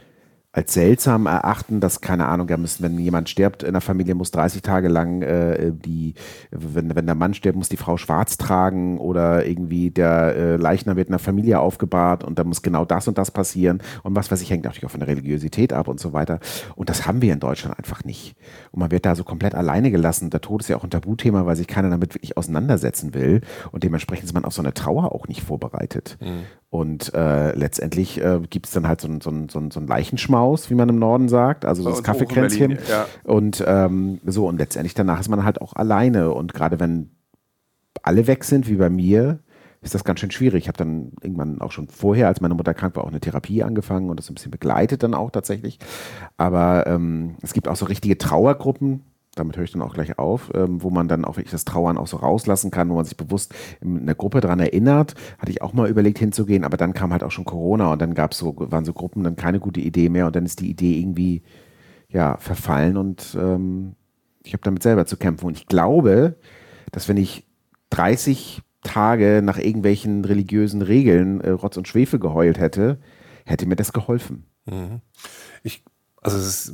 [0.55, 4.31] als seltsam erachten, dass, keine Ahnung, ja müssen, wenn jemand stirbt in der Familie, muss
[4.31, 6.13] 30 Tage lang äh, die,
[6.49, 10.95] wenn, wenn der Mann stirbt, muss die Frau schwarz tragen oder irgendwie der äh, Leichnam
[10.95, 14.31] wird in der Familie aufgebahrt und da muss genau das und das passieren und was
[14.31, 16.39] weiß ich, hängt natürlich auch von der Religiosität ab und so weiter.
[16.75, 18.37] Und das haben wir in Deutschland einfach nicht.
[18.71, 20.29] Und man wird da so komplett alleine gelassen.
[20.29, 23.41] Der Tod ist ja auch ein Tabuthema, weil sich keiner damit wirklich auseinandersetzen will
[23.73, 26.17] und dementsprechend ist man auf so eine Trauer auch nicht vorbereitet.
[26.75, 30.75] Und äh, letztendlich äh, gibt es dann halt so einen so so so Leichenschmaus, wie
[30.75, 32.79] man im Norden sagt, also das Kaffeekränzchen.
[32.89, 33.05] Ja.
[33.23, 36.33] Und ähm, so, und letztendlich danach ist man halt auch alleine.
[36.33, 37.11] Und gerade wenn
[38.03, 39.39] alle weg sind, wie bei mir,
[39.81, 40.63] ist das ganz schön schwierig.
[40.63, 43.63] Ich habe dann irgendwann auch schon vorher, als meine Mutter krank war, auch eine Therapie
[43.63, 45.79] angefangen und das ein bisschen begleitet dann auch tatsächlich.
[46.35, 49.03] Aber ähm, es gibt auch so richtige Trauergruppen,
[49.35, 51.97] damit höre ich dann auch gleich auf, ähm, wo man dann auch wirklich das Trauern
[51.97, 55.13] auch so rauslassen kann, wo man sich bewusst in einer Gruppe dran erinnert.
[55.37, 58.13] Hatte ich auch mal überlegt hinzugehen, aber dann kam halt auch schon Corona und dann
[58.13, 60.99] gab's so, waren so Gruppen dann keine gute Idee mehr und dann ist die Idee
[60.99, 61.43] irgendwie
[62.09, 63.95] ja, verfallen und ähm,
[64.43, 65.47] ich habe damit selber zu kämpfen.
[65.47, 66.37] Und ich glaube,
[66.91, 67.45] dass wenn ich
[67.89, 72.99] 30 Tage nach irgendwelchen religiösen Regeln äh, Rotz und Schwefel geheult hätte,
[73.45, 74.45] hätte mir das geholfen.
[75.63, 75.83] Ich,
[76.21, 76.73] also es ist,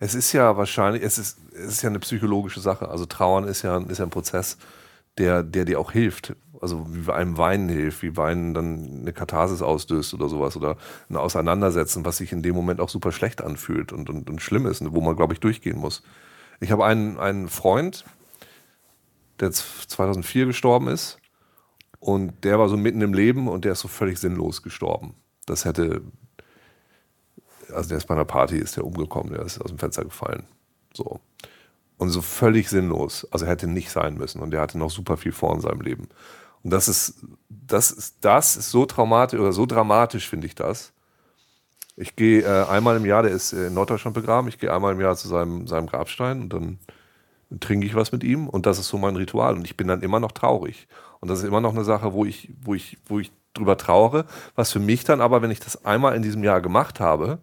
[0.00, 2.88] es ist ja wahrscheinlich, es ist, es ist ja eine psychologische Sache.
[2.88, 4.58] Also Trauern ist ja, ist ja ein Prozess,
[5.18, 6.34] der, der dir auch hilft.
[6.60, 10.76] Also wie einem Weinen hilft, wie Weinen dann eine Katharsis auslöst oder sowas oder
[11.10, 14.66] ein Auseinandersetzen, was sich in dem Moment auch super schlecht anfühlt und, und, und schlimm
[14.66, 16.02] ist, wo man, glaube ich, durchgehen muss.
[16.60, 18.04] Ich habe einen, einen Freund,
[19.40, 21.18] der z- 2004 gestorben ist
[22.00, 25.14] und der war so mitten im Leben und der ist so völlig sinnlos gestorben.
[25.46, 26.02] Das hätte
[27.74, 30.44] also der ist bei einer Party, ist der umgekommen, der ist aus dem Fenster gefallen.
[30.94, 31.20] So.
[31.98, 33.26] Und so völlig sinnlos.
[33.30, 35.80] Also er hätte nicht sein müssen und der hatte noch super viel vor in seinem
[35.80, 36.08] Leben.
[36.62, 40.92] Und das ist, das ist, das ist so traumatisch oder so dramatisch, finde ich das.
[41.96, 44.94] Ich gehe äh, einmal im Jahr, der ist äh, in Norddeutschland begraben, ich gehe einmal
[44.94, 46.78] im Jahr zu seinem, seinem Grabstein und dann
[47.60, 50.02] trinke ich was mit ihm und das ist so mein Ritual und ich bin dann
[50.02, 50.88] immer noch traurig.
[51.20, 54.24] Und das ist immer noch eine Sache, wo ich, wo ich, wo ich drüber trauere,
[54.54, 57.38] was für mich dann aber, wenn ich das einmal in diesem Jahr gemacht habe,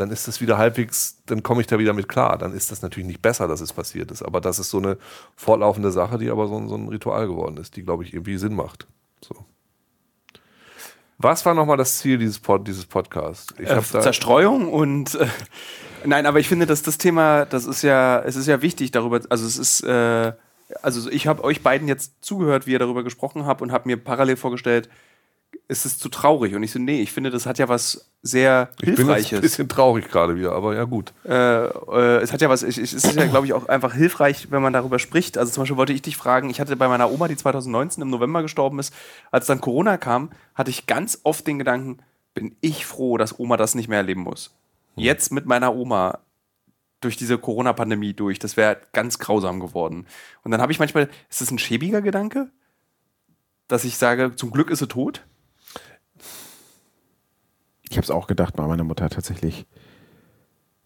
[0.00, 2.38] dann ist das wieder halbwegs, dann komme ich da wieder mit klar.
[2.38, 4.22] Dann ist das natürlich nicht besser, dass es passiert ist.
[4.22, 4.96] Aber das ist so eine
[5.36, 8.38] fortlaufende Sache, die aber so, ein- so ein Ritual geworden ist, die, glaube ich, irgendwie
[8.38, 8.86] Sinn macht.
[9.22, 9.44] So.
[11.18, 13.52] Was war nochmal das Ziel dieses, Pod, dieses Podcasts?
[13.58, 15.26] Ich Äh, Zerstreuung und äh,
[16.06, 19.20] nein, aber ich finde, dass das Thema, das ist ja, es ist ja wichtig darüber,
[19.28, 20.32] also es ist, äh,
[20.82, 23.98] also ich habe euch beiden jetzt zugehört, wie ihr darüber gesprochen habt und habe mir
[23.98, 24.88] parallel vorgestellt,
[25.70, 26.54] ist es zu traurig?
[26.54, 29.40] Und ich so, nee, ich finde, das hat ja was sehr Ich bin ein Hilfreiches.
[29.40, 31.12] bisschen traurig gerade wieder, aber ja gut.
[31.24, 33.94] äh, äh, es hat ja was, ich, ich, es ist ja, glaube ich, auch einfach
[33.94, 35.38] hilfreich, wenn man darüber spricht.
[35.38, 38.10] Also zum Beispiel wollte ich dich fragen, ich hatte bei meiner Oma, die 2019 im
[38.10, 38.92] November gestorben ist,
[39.30, 41.98] als dann Corona kam, hatte ich ganz oft den Gedanken,
[42.34, 44.54] bin ich froh, dass Oma das nicht mehr erleben muss.
[44.96, 46.18] Jetzt mit meiner Oma
[47.00, 50.06] durch diese Corona-Pandemie durch, das wäre ganz grausam geworden.
[50.42, 52.50] Und dann habe ich manchmal, ist das ein schäbiger Gedanke?
[53.68, 55.24] Dass ich sage, zum Glück ist sie tot?
[57.90, 59.66] Ich habe es auch gedacht bei meiner Mutter tatsächlich.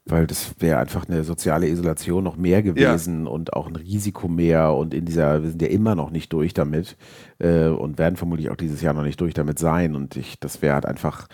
[0.07, 4.74] Weil das wäre einfach eine soziale Isolation noch mehr gewesen und auch ein Risiko mehr.
[4.74, 6.96] Und in dieser, wir sind ja immer noch nicht durch damit
[7.38, 9.94] äh, und werden vermutlich auch dieses Jahr noch nicht durch damit sein.
[9.94, 11.28] Und ich, das wäre halt einfach.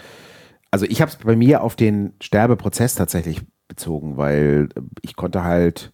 [0.72, 4.68] Also ich habe es bei mir auf den Sterbeprozess tatsächlich bezogen, weil
[5.02, 5.92] ich konnte halt.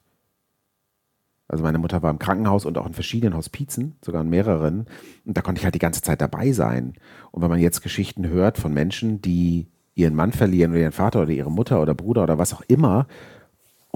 [1.49, 4.86] Also meine Mutter war im Krankenhaus und auch in verschiedenen Hospizen, sogar in mehreren.
[5.24, 6.94] Und da konnte ich halt die ganze Zeit dabei sein.
[7.30, 11.22] Und wenn man jetzt Geschichten hört von Menschen, die ihren Mann verlieren oder ihren Vater
[11.22, 13.07] oder ihre Mutter oder Bruder oder was auch immer,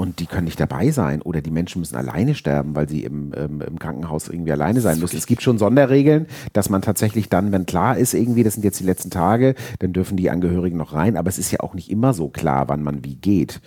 [0.01, 3.34] und die können nicht dabei sein oder die Menschen müssen alleine sterben, weil sie im,
[3.36, 5.18] ähm, im Krankenhaus irgendwie alleine sein müssen.
[5.18, 8.80] Es gibt schon Sonderregeln, dass man tatsächlich dann, wenn klar ist, irgendwie, das sind jetzt
[8.80, 11.18] die letzten Tage, dann dürfen die Angehörigen noch rein.
[11.18, 13.61] Aber es ist ja auch nicht immer so klar, wann man wie geht.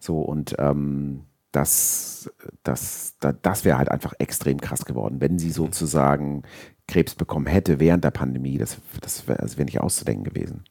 [0.00, 1.24] So und ähm,
[1.54, 2.32] das,
[2.62, 6.42] das, das, das wäre halt einfach extrem krass geworden, wenn sie sozusagen
[6.88, 8.58] Krebs bekommen hätte während der Pandemie.
[8.58, 10.64] Das, das wäre wär nicht auszudenken gewesen.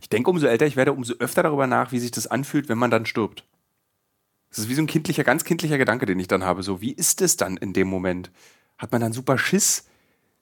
[0.00, 2.78] Ich denke, umso älter ich werde, umso öfter darüber nach, wie sich das anfühlt, wenn
[2.78, 3.46] man dann stirbt.
[4.50, 6.62] Das ist wie so ein kindlicher, ganz kindlicher Gedanke, den ich dann habe.
[6.62, 8.32] So, wie ist es dann in dem Moment?
[8.78, 9.86] Hat man dann super Schiss?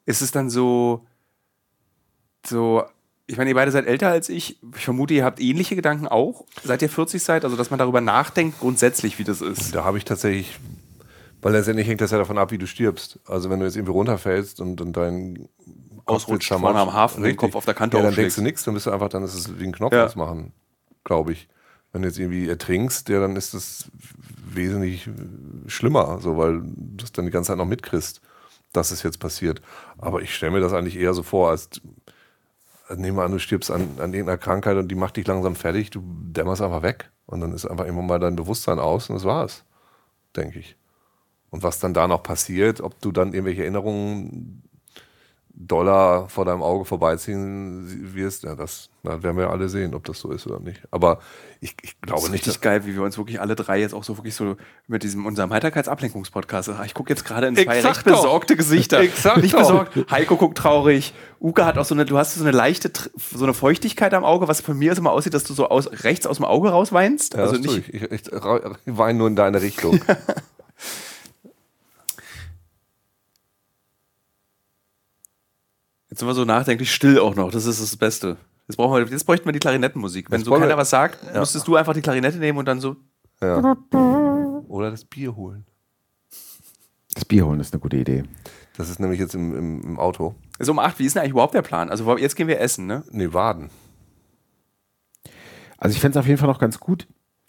[0.07, 1.07] Ist es dann so,
[2.47, 2.85] so,
[3.31, 4.59] ich meine, ihr beide seid älter als ich.
[4.75, 7.45] Ich vermute, ihr habt ähnliche Gedanken auch, seit ihr 40 seid.
[7.45, 9.75] Also, dass man darüber nachdenkt, grundsätzlich, wie das ist.
[9.75, 10.59] Da habe ich tatsächlich,
[11.43, 13.21] weil letztendlich hängt das ja davon ab, wie du stirbst.
[13.27, 15.47] Also wenn du jetzt irgendwie runterfällst und, und dein
[16.07, 17.39] Ausrutscht vorne am Hafen, den Richtig.
[17.39, 19.35] Kopf auf der Kante Ja, dann denkst du nichts, dann bist du einfach, dann ist
[19.35, 20.07] es wie ein Knopf Ja.
[20.07, 20.53] ausmachen,
[21.05, 21.49] glaube ich.
[21.93, 23.91] Wenn du jetzt irgendwie ertrinkst, ja, dann ist das
[24.43, 25.09] wesentlich
[25.67, 28.23] schlimmer, so, weil du das dann die ganze Zeit noch mitkriegst,
[28.73, 29.61] dass es jetzt passiert.
[29.99, 31.69] Aber ich stelle mir das eigentlich eher so vor, als
[32.97, 35.91] nehmen wir an, du stirbst an, an irgendeiner Krankheit und die macht dich langsam fertig,
[35.91, 39.25] du dämmerst einfach weg und dann ist einfach immer mal dein Bewusstsein aus und das
[39.25, 39.65] war's,
[40.37, 40.77] denke ich.
[41.51, 44.63] Und was dann da noch passiert, ob du dann irgendwelche Erinnerungen
[45.61, 50.21] Dollar vor deinem Auge vorbeiziehen wirst, ja, das, da werden wir alle sehen, ob das
[50.21, 50.81] so ist oder nicht.
[50.93, 51.19] Aber
[51.61, 53.93] ich, ich glaube Das ist nicht, richtig geil, wie wir uns wirklich alle drei jetzt
[53.93, 54.57] auch so wirklich so
[54.87, 56.69] mit diesem unserem Heiterkeitsablenkungspodcast.
[56.69, 58.23] Ah, Ich gucke jetzt gerade in zwei sag recht doch.
[58.23, 59.03] besorgte Gesichter.
[59.03, 59.59] Ich sag nicht doch.
[59.59, 60.11] besorgt.
[60.13, 61.13] Heiko guckt traurig.
[61.41, 64.47] Uke hat auch so eine, du hast so eine leichte, so eine Feuchtigkeit am Auge,
[64.47, 67.35] was von mir immer aussieht, dass du so aus, rechts aus dem Auge rausweinst.
[67.35, 67.89] Ja, also nicht.
[67.89, 68.03] ich.
[68.03, 68.31] Ich, ich
[68.87, 70.01] weine nur in deine Richtung.
[76.19, 77.53] Jetzt sind wir so nachdenklich still auch noch.
[77.53, 78.39] Das ist das Beste.
[78.67, 80.29] Jetzt, brauchen wir, jetzt bräuchten wir die Klarinettenmusik.
[80.33, 82.81] Wenn Jetzt so keiner wir- was sagt, müsstest du einfach die Klarinette nehmen und dann
[82.81, 82.97] so.
[83.41, 83.77] ja.
[84.67, 85.65] Oder das Bier holen.
[87.15, 88.25] Das Bier holen ist eine gute Idee.
[88.77, 90.35] Das ist nämlich jetzt im, im, im Auto.
[90.59, 90.99] Ist um acht.
[90.99, 91.89] Wie ist denn eigentlich überhaupt der Plan?
[91.89, 93.05] Also jetzt gehen wir essen, ne?
[93.13, 93.71] Nee, Waden.
[95.77, 97.07] Also ich fände es auf jeden Fall noch ganz gut,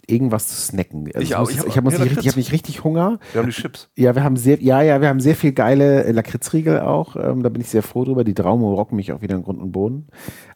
[0.10, 1.06] irgendwas zu snacken.
[1.08, 1.42] Also Ich auch.
[1.42, 3.20] muss Ich hab- ich habe nicht, richtig- hab nicht richtig Hunger.
[3.34, 3.90] Wir haben die Chips.
[3.96, 7.16] Ja, wir haben sehr, ja, ja, wir haben sehr viel geile äh, Lakritzriegel auch.
[7.16, 8.24] Ähm, da bin ich sehr froh drüber.
[8.24, 10.08] Die Traume rocken mich auch wieder in Grund und Boden.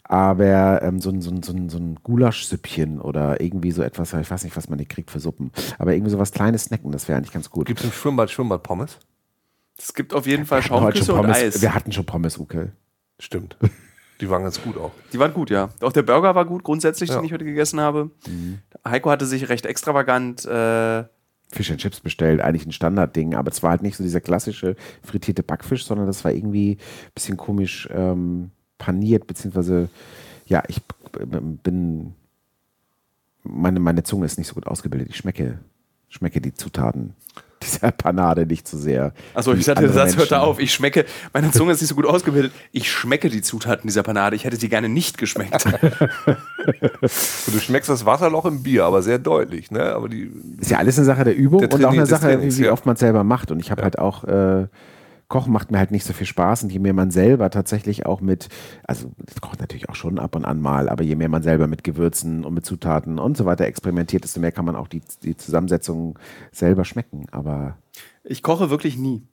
[0.03, 4.13] Aber ähm, so ein, so ein, so ein, so ein Gulaschsüppchen oder irgendwie so etwas,
[4.13, 5.51] ich weiß nicht, was man nicht kriegt für Suppen.
[5.79, 7.65] Aber irgendwie so was kleines snacken, das wäre eigentlich ganz gut.
[7.67, 8.97] Gibt es im Schwimmbad Schwimmbad-Pommes?
[9.77, 11.61] Es gibt auf jeden Fall Schaumküsse und Pommes, Eis.
[11.61, 12.73] Wir hatten schon Pommes, Uke.
[13.19, 13.57] Stimmt.
[14.23, 14.91] Die waren ganz gut auch.
[15.11, 15.67] Die waren gut, ja.
[15.81, 17.17] Auch der Burger war gut, grundsätzlich, Ja.
[17.17, 18.09] den ich heute gegessen habe.
[18.25, 18.59] Mhm.
[18.87, 20.45] Heiko hatte sich recht extravagant.
[20.45, 21.03] Äh,
[21.51, 24.77] Fish and Chips bestellt, eigentlich ein Standardding, aber es war halt nicht so dieser klassische
[25.03, 29.89] frittierte Backfisch, sondern das war irgendwie ein bisschen komisch ähm, paniert, beziehungsweise,
[30.45, 30.81] ja, ich
[31.61, 32.13] bin,
[33.43, 35.09] meine, meine Zunge ist nicht so gut ausgebildet.
[35.09, 35.59] Ich schmecke,
[36.07, 37.13] schmecke die Zutaten
[37.63, 39.13] dieser Panade nicht so sehr.
[39.33, 40.59] Achso, ich sagte, der Satz hört da auf.
[40.59, 42.51] Ich schmecke, meine Zunge ist nicht so gut ausgebildet.
[42.71, 44.35] Ich schmecke die Zutaten dieser Panade.
[44.35, 45.65] Ich hätte sie gerne nicht geschmeckt.
[46.65, 49.71] Und du schmeckst das Wasserloch im Bier, aber sehr deutlich.
[49.71, 49.83] Ne?
[49.93, 52.57] Aber die, Ist ja alles eine Sache der Übung Der und auch eine Sache, Trainings,
[52.57, 52.71] wie ja.
[52.71, 53.51] oft man es selber macht.
[53.51, 54.67] Und ich habe halt auch, äh,
[55.27, 56.63] Kochen macht mir halt nicht so viel Spaß.
[56.63, 58.49] Und je mehr man selber tatsächlich auch mit,
[58.83, 61.67] also das kocht natürlich auch schon ab und an mal, aber je mehr man selber
[61.67, 65.01] mit Gewürzen und mit Zutaten und so weiter experimentiert, desto mehr kann man auch die,
[65.23, 66.19] die Zusammensetzung
[66.51, 67.25] selber schmecken.
[67.31, 67.77] Aber
[68.23, 69.27] Ich koche wirklich nie.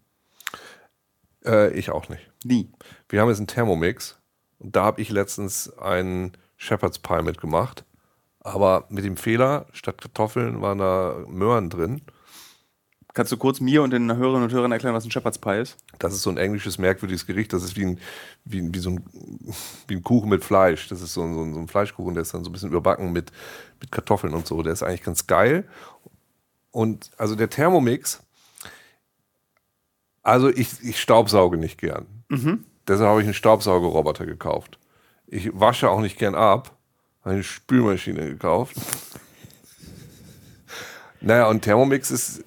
[1.44, 2.30] äh, ich auch nicht.
[2.44, 2.70] Nie.
[3.08, 4.18] Wir haben jetzt einen Thermomix
[4.58, 7.84] und da habe ich letztens einen Shepherd's Pie mitgemacht.
[8.42, 12.00] Aber mit dem Fehler, statt Kartoffeln waren da Möhren drin.
[13.12, 15.76] Kannst du kurz mir und den Hörerinnen und Hörern erklären, was ein Shepherd's Pie ist?
[15.98, 17.52] Das ist so ein englisches merkwürdiges Gericht.
[17.52, 17.98] Das ist wie ein,
[18.44, 19.04] wie wie so ein,
[19.88, 20.88] wie ein Kuchen mit Fleisch.
[20.88, 22.70] Das ist so ein, so, ein, so ein Fleischkuchen, der ist dann so ein bisschen
[22.70, 23.32] überbacken mit,
[23.80, 24.62] mit Kartoffeln und so.
[24.62, 25.64] Der ist eigentlich ganz geil.
[26.70, 28.22] Und also der Thermomix,
[30.22, 32.06] also ich, ich staubsauge nicht gern.
[32.86, 34.78] Deshalb habe ich einen Staubsaugerroboter gekauft.
[35.26, 36.76] Ich wasche auch nicht gern ab.
[37.22, 38.76] Habe eine Spülmaschine gekauft.
[41.22, 42.42] Naja, und Thermomix ist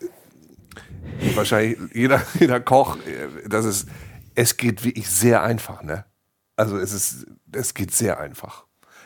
[1.35, 3.87] wahrscheinlich jeder, jeder Koch, äh, das ist,
[4.35, 6.05] es geht wirklich sehr einfach, ne?
[6.55, 8.65] Also es ist, es geht sehr einfach.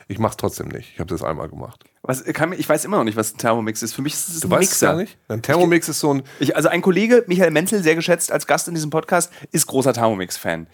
[0.10, 0.94] Ich mache es trotzdem nicht.
[0.94, 1.84] Ich habe das einmal gemacht.
[2.02, 3.94] Was, kann, mir- ich weiß immer noch nicht, was ein Thermomix ist.
[3.94, 4.88] Für mich ist es Du ein weißt es Mixer.
[4.88, 5.18] gar nicht?
[5.28, 8.68] Ein Thermomix ist so ein, Ich, also ein Kollege, Michael Menzel, sehr geschätzt als Gast
[8.70, 10.68] in diesem Podcast, ist großer Thermomix-Fan.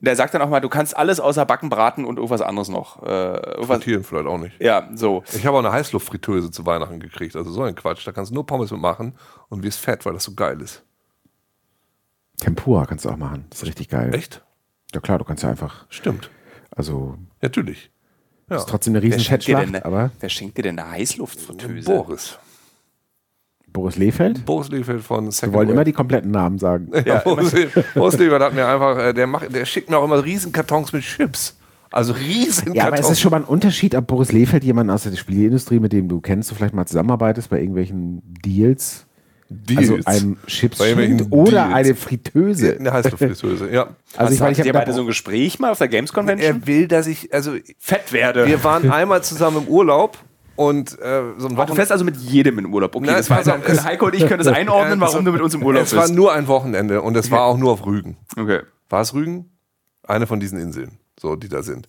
[0.00, 3.02] Der sagt dann auch mal, du kannst alles außer Backen, Braten und irgendwas anderes noch.
[3.02, 4.60] Äh, irgendwas, Frittieren vielleicht auch nicht.
[4.60, 5.22] ja, so.
[5.32, 7.36] Ich habe auch eine Heißluftfritteuse zu Weihnachten gekriegt.
[7.36, 8.06] Also so ein Quatsch.
[8.06, 9.14] Da kannst du nur Pommes mitmachen
[9.48, 10.82] und wirst fett, weil das so geil ist.
[12.38, 13.46] Tempura kannst du auch machen.
[13.50, 14.14] Das ist richtig geil.
[14.14, 14.44] Echt?
[14.92, 16.30] Ja klar, du kannst ja einfach, Stimmt.
[16.70, 17.90] also Natürlich.
[18.50, 18.56] Ja.
[18.56, 21.90] ist trotzdem eine riesen denn, Fettschlacht, aber wer schenkt dir denn eine Heißluftfritteuse?
[21.90, 22.38] Boris.
[23.74, 24.46] Boris Lehfeld?
[24.46, 25.74] Boris Liefeld von Wir Second wollen Wave.
[25.74, 26.90] immer die kompletten Namen sagen.
[27.04, 27.52] Ja, Boris,
[27.94, 31.02] Boris Liefeld hat mir einfach, äh, der, macht, der schickt mir auch immer Riesenkartons mit
[31.02, 31.58] Chips.
[31.90, 32.76] Also Riesenkartons.
[32.76, 35.80] Ja, aber es ist schon mal ein Unterschied, ob Boris Lehfeld jemand aus der Spieleindustrie,
[35.80, 39.06] mit dem du kennst, du vielleicht mal zusammenarbeitest bei irgendwelchen Deals,
[39.48, 40.06] Deals.
[40.06, 41.74] also einem Chips oder Deals.
[41.74, 42.76] eine Fritteuse.
[42.78, 43.88] Eine Heißluftfritteuse, ja.
[44.16, 46.62] Also ich, Was weil ich habe beide so ein Gespräch mal auf der Games Convention?
[46.62, 48.46] Er will, dass ich, also Fett werde.
[48.46, 50.16] wir waren einmal zusammen im Urlaub
[50.56, 52.94] und äh, so ein Ach, du fährst also mit jedem in Urlaub.
[52.94, 55.40] Okay, Nein, das war, können es- Heiko und ich können das einordnen, warum du mit
[55.40, 56.14] uns im Urlaub Es war bist.
[56.14, 58.16] nur ein Wochenende und es war auch nur auf Rügen.
[58.36, 58.60] Okay.
[58.88, 59.50] War es Rügen?
[60.06, 61.88] Eine von diesen Inseln, so die da sind.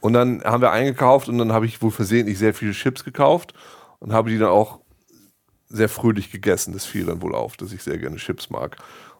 [0.00, 3.52] Und dann haben wir eingekauft und dann habe ich wohl versehentlich sehr viele Chips gekauft
[3.98, 4.80] und habe die dann auch
[5.68, 6.72] sehr fröhlich gegessen.
[6.72, 8.76] Das fiel dann wohl auf, dass ich sehr gerne Chips mag.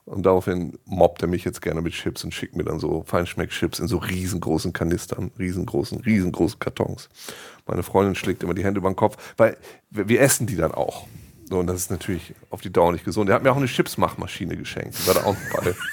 [0.07, 3.78] Und daraufhin mobbt er mich jetzt gerne mit Chips und schickt mir dann so Feinschmeck-Chips
[3.78, 7.09] in so riesengroßen Kanistern, riesengroßen, riesengroßen Kartons.
[7.71, 9.57] Meine Freundin schlägt immer die Hände über den Kopf, weil
[9.91, 11.07] wir wir essen die dann auch.
[11.49, 13.31] So, und das ist natürlich auf die Dauer nicht gesund.
[13.31, 14.97] Er hat mir auch eine Chipsmachmaschine geschenkt.
[14.99, 15.75] Die war da auch noch bei.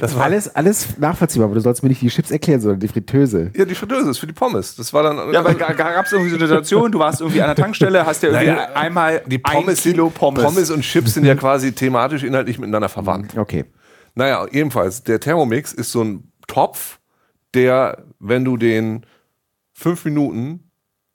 [0.00, 2.88] Das war alles, alles nachvollziehbar, aber du sollst mir nicht die Chips erklären, sondern die
[2.88, 3.52] Fritteuse.
[3.56, 4.74] Ja, die Fritteuse ist für die Pommes.
[4.74, 5.32] Das war dann.
[5.32, 8.24] Ja, aber gab es irgendwie so eine Situation, du warst irgendwie an der Tankstelle, hast
[8.24, 10.42] dir irgendwie Naja, einmal die Pommes, ein Kilo Pommes.
[10.42, 13.38] Pommes und Chips sind ja quasi thematisch inhaltlich miteinander verwandt.
[13.38, 13.64] Okay.
[14.16, 16.98] Naja, jedenfalls, der Thermomix ist so ein Topf,
[17.54, 19.06] der, wenn du den
[19.82, 20.70] fünf Minuten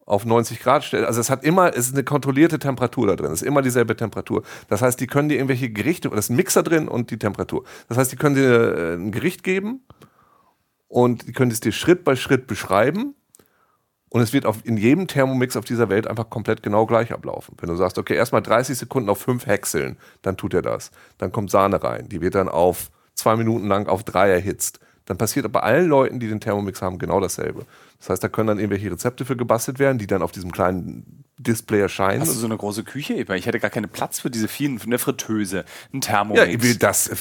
[0.06, 3.32] auf 90 Grad stellst, also es hat immer, es ist eine kontrollierte Temperatur da drin,
[3.32, 4.44] es ist immer dieselbe Temperatur.
[4.70, 7.66] Das heißt, die können dir irgendwelche Gerichte, da ist ein Mixer drin und die Temperatur.
[7.90, 9.82] Das heißt, die können dir äh, ein Gericht geben
[10.88, 13.16] und die können es dir Schritt bei Schritt beschreiben
[14.10, 17.56] und es wird auf, in jedem Thermomix auf dieser Welt einfach komplett genau gleich ablaufen.
[17.60, 20.92] Wenn du sagst, okay, erstmal 30 Sekunden auf 5 häckseln, dann tut er das.
[21.18, 24.80] Dann kommt Sahne rein, die wird dann auf zwei Minuten lang auf 3 erhitzt.
[25.08, 27.66] Dann passiert bei allen Leuten, die den Thermomix haben, genau dasselbe.
[27.98, 31.24] Das heißt, da können dann irgendwelche Rezepte für gebastelt werden, die dann auf diesem kleinen
[31.40, 32.22] Display erscheinen.
[32.22, 33.14] Hast du so eine große Küche?
[33.14, 36.48] Ich hätte gar keinen Platz für diese vielen, eine Fritteuse, ein ja, Thermomix.
[36.48, 37.16] ich will das äh,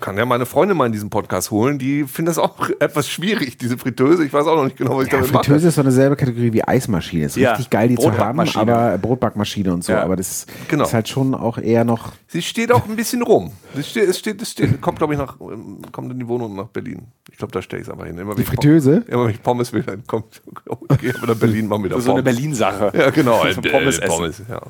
[0.00, 1.78] kann ja meine Freundin mal in diesem Podcast holen.
[1.78, 4.24] Die finden das auch etwas schwierig, diese Fritteuse.
[4.24, 5.44] Ich weiß auch noch nicht genau, was ich Ja, damit mache.
[5.44, 7.26] Fritteuse ist so eine selbe Kategorie wie Eismaschine.
[7.26, 9.92] Ist Ja, richtig geil, die zu haben, aber Brotbackmaschine und so.
[9.92, 10.02] Ja.
[10.02, 10.84] Aber das Genau.
[10.84, 12.12] ist halt schon auch eher noch.
[12.26, 13.52] Sie steht auch ein bisschen rum.
[13.76, 16.56] Es steht, es steht, es steht kommt, glaube ich, nach, ähm, kommt in die Wohnung
[16.56, 17.08] nach Berlin.
[17.30, 18.16] Ich glaube, da stelle ich es einfach hin.
[18.18, 19.02] Immer, Die Fritteuse?
[19.02, 22.00] Pom- Immer wenn ich Pommes will, dann kommt, okay, aber nach Berlin machen wir da
[22.00, 22.36] so eine Pommes.
[22.36, 22.92] Berlin-Sache.
[22.96, 23.44] Ja, genau.
[23.58, 24.08] So Pommes essen.
[24.08, 24.62] Pommes, ja.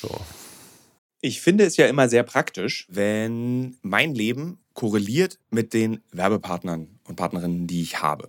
[0.00, 0.20] So.
[1.20, 7.16] Ich finde es ja immer sehr praktisch, wenn mein Leben korreliert mit den Werbepartnern und
[7.16, 8.28] Partnerinnen, die ich habe.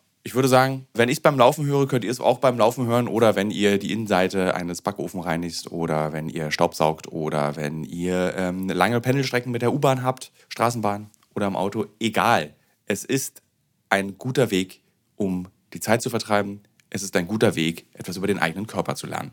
[0.23, 2.85] ich würde sagen, wenn ich es beim Laufen höre, könnt ihr es auch beim Laufen
[2.85, 7.83] hören oder wenn ihr die Innenseite eines Backofen reinigt oder wenn ihr Staubsaugt oder wenn
[7.83, 11.87] ihr ähm, lange Pendelstrecken mit der U-Bahn habt, Straßenbahn oder im Auto.
[11.99, 12.53] Egal.
[12.85, 13.41] Es ist
[13.89, 14.81] ein guter Weg,
[15.15, 16.61] um die Zeit zu vertreiben.
[16.89, 19.31] Es ist ein guter Weg, etwas über den eigenen Körper zu lernen.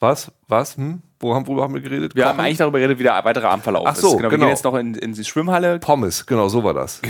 [0.00, 0.32] Was?
[0.48, 0.76] Was?
[0.76, 1.00] Hm?
[1.20, 2.14] Wo haben, worüber haben wir geredet?
[2.14, 2.38] Wir Kochen?
[2.38, 4.22] haben eigentlich darüber geredet, wie der weitere Abendverlauf Ach so, ist.
[4.22, 4.46] Wir genau.
[4.46, 7.00] gehen jetzt noch in, in die Schwimmhalle, Pommes, genau, so war das.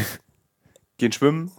[0.98, 1.50] gehen schwimmen.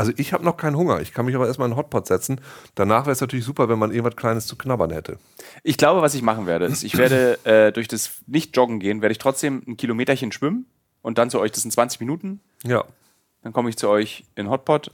[0.00, 1.02] Also ich habe noch keinen Hunger.
[1.02, 2.40] Ich kann mich aber erstmal in den Hotpot setzen.
[2.74, 5.18] Danach wäre es natürlich super, wenn man irgendwas Kleines zu knabbern hätte.
[5.62, 9.12] Ich glaube, was ich machen werde, ist, ich werde äh, durch das Nicht-Joggen gehen, werde
[9.12, 10.64] ich trotzdem ein Kilometerchen schwimmen
[11.02, 12.82] und dann zu euch, das sind 20 Minuten, Ja.
[13.42, 14.90] dann komme ich zu euch in Hotpot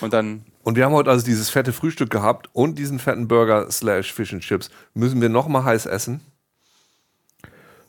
[0.00, 3.70] und dann Und wir haben heute also dieses fette Frühstück gehabt und diesen fetten Burger
[3.70, 4.68] slash Fish and Chips.
[4.94, 6.22] Müssen wir noch mal heiß essen?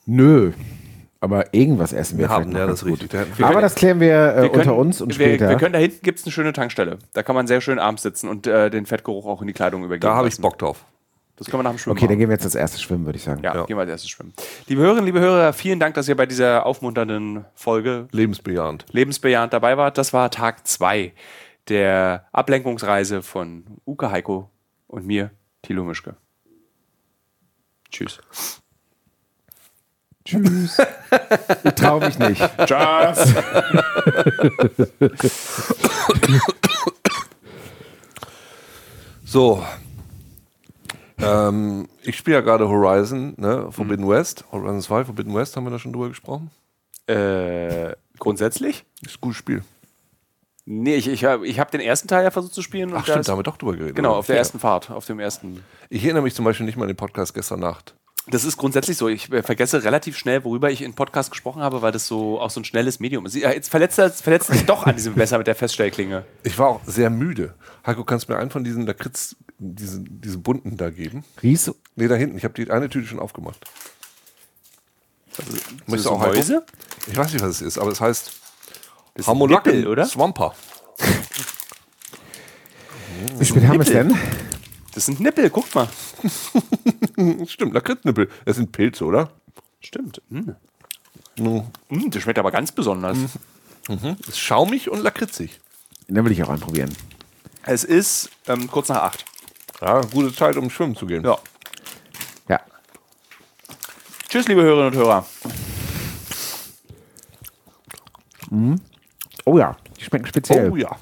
[0.06, 0.52] Nö.
[1.24, 2.26] Aber irgendwas essen wir.
[2.26, 3.10] Wir haben, ja, das ist richtig.
[3.12, 3.26] gut.
[3.40, 5.48] Da Aber das klären wir, äh, Wir unter können- uns und wir, später.
[5.48, 7.00] Wir können da hinten gibt es eine schöne Tankstelle.
[7.14, 9.86] Da kann man sehr schön abends sitzen und äh, den Fettgeruch auch in die Kleidung
[9.86, 10.02] übergeben.
[10.02, 10.38] Da habe ich.
[10.38, 10.84] Bock drauf.
[11.38, 12.20] Das können wir nach dem Schwimmen okay, dann machen.
[12.20, 13.42] gehen wir jetzt als erstes schwimmen, würde ich sagen.
[13.42, 13.64] Ja, Ja.
[13.66, 14.34] gehen wir als erstes schwimmen.
[14.68, 18.86] Liebe Hörerinnen, liebe Hörer, vielen Dank, dass ihr bei dieser aufmunternden Folge Lebensbejahend.
[18.92, 19.98] lebensbejahend dabei wart.
[19.98, 21.14] Das war Tag 2
[21.70, 24.50] der Ablenkungsreise von Uke Heiko
[24.88, 26.16] und mir, Thilo Mischke.
[27.92, 28.20] Tschüss.
[30.26, 30.78] Tschüss.
[31.64, 32.42] ich traue mich nicht.
[32.66, 33.34] Tschüss.
[39.26, 39.64] So.
[41.20, 43.68] Ähm, ich spiele ja gerade Horizon, ne?
[43.72, 44.46] Forbidden West.
[44.52, 46.52] Horizon 2, Forbidden West, haben wir da schon drüber gesprochen?
[47.08, 48.86] äh, grundsätzlich?
[49.02, 49.64] Ist ein gutes Spiel.
[50.66, 52.94] Nee, ich, ich habe ich hab den ersten Teil ja versucht zu spielen.
[52.96, 53.98] Ach stimmt, da haben wir doch drüber geredet.
[53.98, 54.20] Genau, oder?
[54.20, 54.40] auf der Ja.
[54.40, 55.62] ersten Fahrt, auf dem ersten.
[55.90, 57.96] Ich erinnere mich zum Beispiel nicht mal an den Podcast gestern Nacht.
[58.28, 59.10] Das ist grundsätzlich so.
[59.10, 62.50] Ich äh, vergesse relativ schnell, worüber ich in Podcast gesprochen habe, weil das so auch
[62.50, 63.36] so ein schnelles Medium ist.
[63.36, 66.24] Jetzt verletzt er verletzt er sich doch an diesem Messer mit der Feststellklinge.
[66.44, 67.54] Ich war auch sehr müde.
[67.86, 71.26] Heiko, kannst du mir einen von diesen Lakritz, diesen, diesen bunten da geben?
[71.42, 72.38] Ries, Nee, da hinten.
[72.38, 73.66] Ich habe die eine Tüte schon aufgemacht.
[75.88, 76.36] Möchtest so du auch Heiko?
[76.36, 76.64] Mäuse?
[77.08, 78.32] Ich weiß nicht, was es ist, aber es heißt
[79.16, 80.06] Nippel, oder?
[80.06, 80.56] Swamper.
[83.38, 84.18] wie spät haben wir es denn?
[84.96, 85.88] Das sind Nippel, guckt mal.
[87.48, 88.30] Stimmt, Lakritznippel.
[88.46, 89.32] Das sind Pilze, oder?
[89.82, 90.22] Stimmt.
[90.30, 90.52] Mm.
[91.38, 91.64] Mhm.
[91.90, 93.18] Mm, das schmeckt aber ganz besonders.
[94.28, 95.60] Ist schaumig und lakritzig.
[96.08, 96.96] Dann will ich auch anprobieren.
[97.66, 99.26] Es ist ähm, kurz nach acht.
[99.82, 101.24] Ja, gute Zeit, um schwimmen zu gehen.
[101.24, 101.38] Ja.
[102.48, 102.60] Ja.
[104.30, 105.26] Tschüss, liebe Hörerinnen und Hörer.
[109.46, 110.72] Oh ja, die schmecken speziell.
[110.72, 110.96] Oh ja.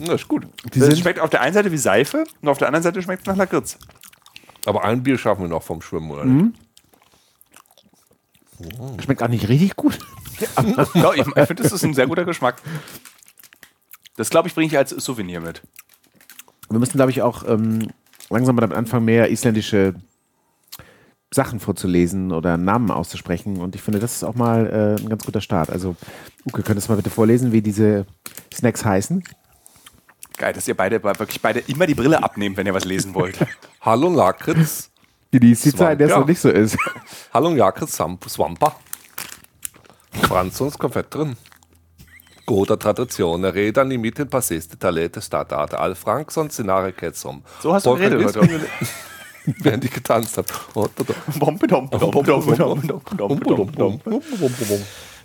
[0.00, 0.46] Das ist gut.
[0.74, 3.22] Die Das schmeckt auf der einen Seite wie Seife und auf der anderen Seite schmeckt
[3.22, 3.78] es nach Lakritz.
[4.66, 6.58] Aber ein Bier schaffen wir noch vom Schwimmen, oder nicht?
[9.02, 9.98] schmeckt auch nicht richtig gut.
[10.94, 12.62] ja, ich ich finde, das ist ein sehr guter Geschmack.
[14.16, 15.62] Das, glaube ich, bringe ich als Souvenir mit.
[16.70, 17.88] Wir müssen, glaube ich, auch ähm,
[18.30, 19.94] langsam mal damit anfangen, mehr isländische
[21.32, 23.58] Sachen vorzulesen oder Namen auszusprechen.
[23.58, 24.66] Und ich finde, das ist auch mal
[24.98, 25.70] äh, ein ganz guter Start.
[25.70, 25.96] Also,
[26.46, 28.06] Uke, könntest du mal bitte vorlesen, wie diese
[28.52, 29.24] Snacks heißen?
[30.36, 33.36] Geil, dass ihr beide wirklich beide immer die Brille abnehmt, wenn ihr was lesen wollt.
[33.80, 34.90] Hallo Lakritz.
[35.32, 36.76] Die, die sein, der es noch nicht so ist.
[37.32, 38.74] Hallo Lakritz Swamp- Swamper.
[40.22, 41.36] Franz und Konfett drin.
[42.46, 47.42] goda tradizione, redani mit den passeste talete stadtarte al Frankson scenare ketzum.
[47.60, 48.60] So hast du geredet heute.
[49.60, 50.48] Während ich getanzt habe.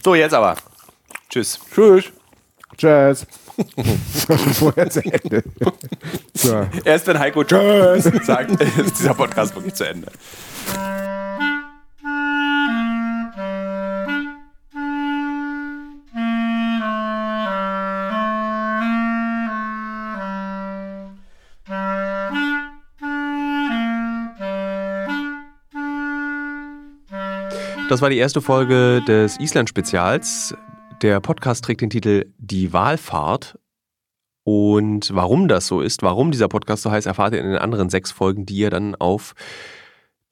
[0.03, 0.55] So, jetzt aber.
[1.29, 1.59] Tschüss.
[1.73, 2.05] Tschüss.
[2.77, 3.27] Tschüss.
[4.13, 5.43] Das war schon vorher zu Ende.
[6.33, 6.65] So.
[6.85, 10.09] Erst wenn Heiko Tschüss sagt, ist dieser Podcast wirklich zu Ende.
[27.89, 30.55] Das war die erste Folge des Island-Spezials.
[31.01, 33.57] Der Podcast trägt den Titel Die Wahlfahrt.
[34.43, 37.89] Und warum das so ist, warum dieser Podcast so heißt, erfahrt ihr in den anderen
[37.89, 39.33] sechs Folgen, die ihr dann auf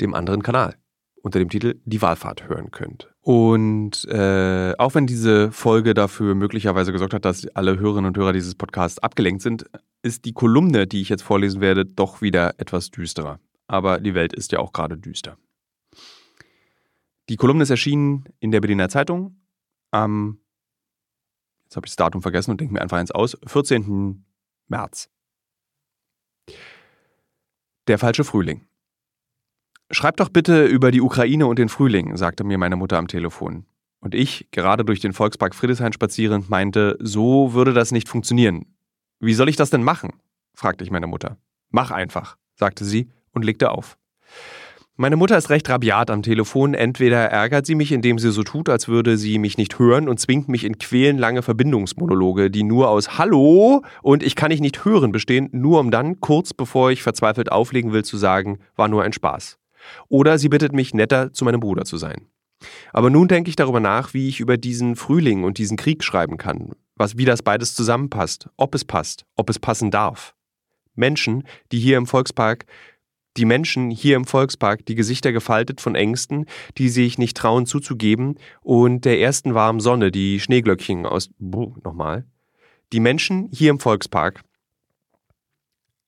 [0.01, 0.75] dem anderen Kanal
[1.21, 3.09] unter dem Titel Die Wahlfahrt hören könnt.
[3.21, 8.33] Und äh, auch wenn diese Folge dafür möglicherweise gesorgt hat, dass alle Hörerinnen und Hörer
[8.33, 9.65] dieses Podcasts abgelenkt sind,
[10.01, 13.39] ist die Kolumne, die ich jetzt vorlesen werde, doch wieder etwas düsterer.
[13.67, 15.37] Aber die Welt ist ja auch gerade düster.
[17.29, 19.37] Die Kolumne ist erschienen in der Berliner Zeitung
[19.91, 20.39] am,
[21.67, 24.25] jetzt habe ich das Datum vergessen und denke mir einfach eins aus, 14.
[24.67, 25.09] März.
[27.87, 28.65] Der falsche Frühling.
[29.91, 33.65] Schreib doch bitte über die Ukraine und den Frühling, sagte mir meine Mutter am Telefon.
[33.99, 38.77] Und ich, gerade durch den Volkspark Friedrichshain spazierend, meinte, so würde das nicht funktionieren.
[39.19, 40.13] Wie soll ich das denn machen?
[40.53, 41.37] fragte ich meine Mutter.
[41.69, 43.97] Mach einfach, sagte sie und legte auf.
[44.99, 46.73] Meine Mutter ist recht rabiat am Telefon.
[46.73, 50.19] Entweder ärgert sie mich, indem sie so tut, als würde sie mich nicht hören und
[50.19, 55.11] zwingt mich in quälenlange Verbindungsmonologe, die nur aus Hallo und ich kann dich nicht hören
[55.11, 59.13] bestehen, nur um dann, kurz bevor ich verzweifelt auflegen will, zu sagen, war nur ein
[59.13, 59.59] Spaß.
[60.09, 62.25] Oder sie bittet mich, netter zu meinem Bruder zu sein.
[62.91, 66.37] Aber nun denke ich darüber nach, wie ich über diesen Frühling und diesen Krieg schreiben
[66.37, 70.33] kann, was, wie das beides zusammenpasst, ob es passt, ob es passen darf.
[70.95, 72.65] Menschen, die hier im Volkspark
[73.37, 76.45] die Menschen hier im Volkspark die Gesichter gefaltet von Ängsten,
[76.77, 81.29] die sich nicht trauen zuzugeben, und der ersten warmen Sonne, die Schneeglöckchen aus.
[81.37, 82.25] Buh, nochmal.
[82.93, 84.41] Die Menschen hier im Volkspark.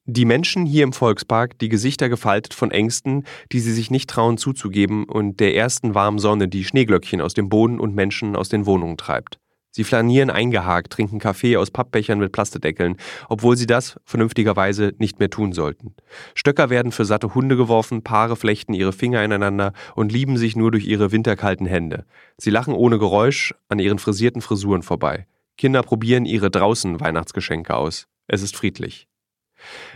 [0.06, 4.38] Die Menschen hier im Volkspark, die Gesichter gefaltet von Ängsten, die sie sich nicht trauen
[4.38, 8.66] zuzugeben, und der ersten warmen Sonne, die Schneeglöckchen aus dem Boden und Menschen aus den
[8.66, 9.40] Wohnungen treibt.
[9.72, 12.96] Sie flanieren eingehakt, trinken Kaffee aus Pappbechern mit Plastedeckeln,
[13.28, 15.96] obwohl sie das vernünftigerweise nicht mehr tun sollten.
[16.34, 20.72] Stöcker werden für satte Hunde geworfen, Paare flechten ihre Finger ineinander und lieben sich nur
[20.72, 22.06] durch ihre winterkalten Hände.
[22.38, 25.28] Sie lachen ohne Geräusch an ihren frisierten Frisuren vorbei.
[25.58, 28.08] Kinder probieren ihre draußen Weihnachtsgeschenke aus.
[28.28, 29.09] Es ist friedlich.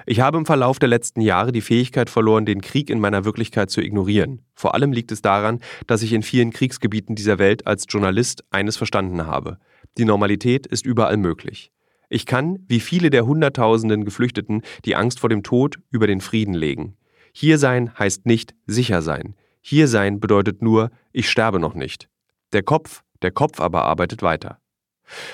[0.06, 3.70] Ich habe im Verlauf der letzten Jahre die Fähigkeit verloren, den Krieg in meiner Wirklichkeit
[3.70, 4.42] zu ignorieren.
[4.56, 8.78] Vor allem liegt es daran, dass ich in vielen Kriegsgebieten dieser Welt als Journalist eines
[8.78, 9.58] verstanden habe.
[9.98, 11.72] Die Normalität ist überall möglich.
[12.10, 16.54] Ich kann, wie viele der Hunderttausenden Geflüchteten, die Angst vor dem Tod über den Frieden
[16.54, 16.96] legen.
[17.34, 19.36] Hier sein heißt nicht sicher sein.
[19.62, 22.10] Hier sein bedeutet nur, ich sterbe noch nicht.
[22.52, 24.60] Der Kopf, der Kopf aber arbeitet weiter.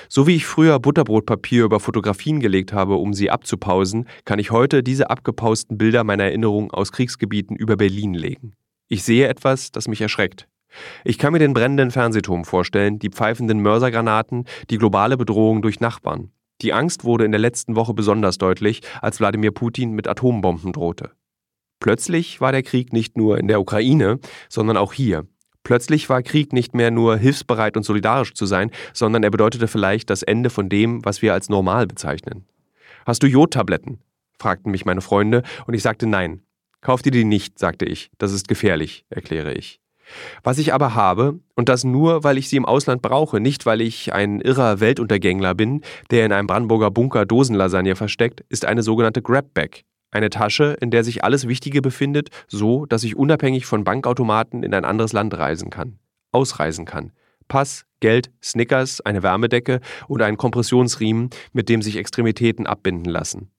[0.08, 4.82] So wie ich früher Butterbrotpapier über Fotografien gelegt habe, um sie abzupausen, kann ich heute
[4.82, 8.54] diese abgepausten Bilder meiner Erinnerung aus Kriegsgebieten über Berlin legen.
[8.88, 10.48] Ich sehe etwas, das mich erschreckt.
[11.04, 16.30] Ich kann mir den brennenden Fernsehturm vorstellen, die pfeifenden Mörsergranaten, die globale Bedrohung durch Nachbarn.
[16.62, 21.10] Die Angst wurde in der letzten Woche besonders deutlich, als Wladimir Putin mit Atombomben drohte.
[21.80, 24.18] Plötzlich war der Krieg nicht nur in der Ukraine,
[24.48, 25.26] sondern auch hier,
[25.62, 30.10] Plötzlich war Krieg nicht mehr nur hilfsbereit und solidarisch zu sein, sondern er bedeutete vielleicht
[30.10, 32.46] das Ende von dem, was wir als normal bezeichnen.
[33.06, 33.98] Hast du Jodtabletten?
[34.38, 36.42] fragten mich meine Freunde, und ich sagte nein.
[36.80, 38.10] Kauf dir die nicht, sagte ich.
[38.16, 39.80] Das ist gefährlich, erkläre ich.
[40.42, 43.80] Was ich aber habe, und das nur, weil ich sie im Ausland brauche, nicht weil
[43.80, 49.22] ich ein irrer Weltuntergängler bin, der in einem Brandenburger Bunker Dosenlasagne versteckt, ist eine sogenannte
[49.22, 49.84] Grabbag.
[50.10, 54.74] Eine Tasche, in der sich alles Wichtige befindet, so dass ich unabhängig von Bankautomaten in
[54.74, 55.98] ein anderes Land reisen kann.
[56.32, 57.12] Ausreisen kann.
[57.48, 63.50] Pass, Geld, Snickers, eine Wärmedecke und einen Kompressionsriemen, mit dem sich Extremitäten abbinden lassen.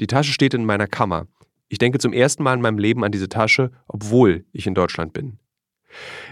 [0.00, 1.26] Die Tasche steht in meiner Kammer.
[1.68, 5.12] Ich denke zum ersten Mal in meinem Leben an diese Tasche, obwohl ich in Deutschland
[5.12, 5.38] bin.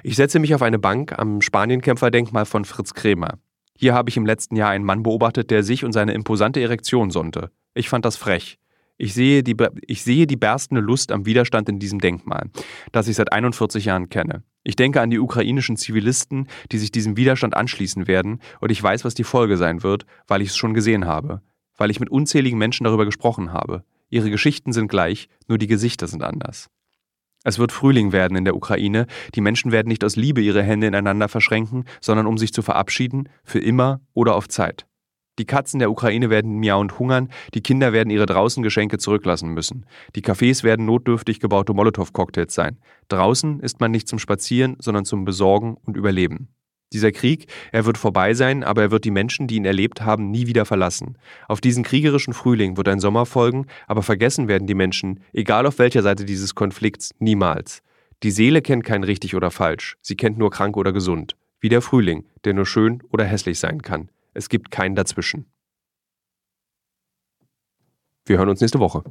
[0.02, 3.38] Ich setze mich auf eine Bank am Spanienkämpferdenkmal von Fritz Kremer.
[3.76, 7.10] Hier habe ich im letzten Jahr einen Mann beobachtet, der sich und seine imposante Erektion
[7.10, 7.50] sonnte.
[7.74, 8.58] Ich fand das frech.
[9.03, 9.57] Ich sehe, die,
[9.88, 12.50] ich sehe die berstende Lust am Widerstand in diesem Denkmal,
[12.92, 14.44] das ich seit 41 Jahren kenne.
[14.62, 19.05] Ich denke an die ukrainischen Zivilisten, die sich diesem Widerstand anschließen werden, und ich weiß,
[19.05, 21.42] was die Folge sein wird, weil ich es schon gesehen habe,
[21.76, 23.82] weil ich mit unzähligen Menschen darüber gesprochen habe.
[24.09, 26.70] Ihre Geschichten sind gleich, nur die Gesichter sind anders.
[27.42, 30.86] Es wird Frühling werden in der Ukraine, die Menschen werden nicht aus Liebe ihre Hände
[30.86, 34.86] ineinander verschränken, sondern um sich zu verabschieden, für immer oder auf Zeit.
[35.39, 39.87] Die Katzen der Ukraine werden miauend hungern, die Kinder werden ihre Draußengeschenke zurücklassen müssen.
[40.14, 42.78] Die Cafés werden notdürftig gebaute Molotow-Cocktails sein.
[43.09, 46.49] Draußen ist man nicht zum Spazieren, sondern zum Besorgen und Überleben.
[46.93, 50.30] Dieser Krieg, er wird vorbei sein, aber er wird die Menschen, die ihn erlebt haben,
[50.30, 51.16] nie wieder verlassen.
[51.49, 55.78] Auf diesen kriegerischen Frühling wird ein Sommer folgen, aber vergessen werden die Menschen, egal auf
[55.78, 57.83] welcher Seite dieses Konflikts, niemals.
[58.22, 61.35] Die Seele kennt kein richtig oder falsch, sie kennt nur krank oder gesund.
[61.61, 64.11] Wie der Frühling, der nur schön oder hässlich sein kann.
[64.35, 65.53] Es gibt kein Dazwischen.
[68.24, 69.05] Wir hören uns nächste Woche.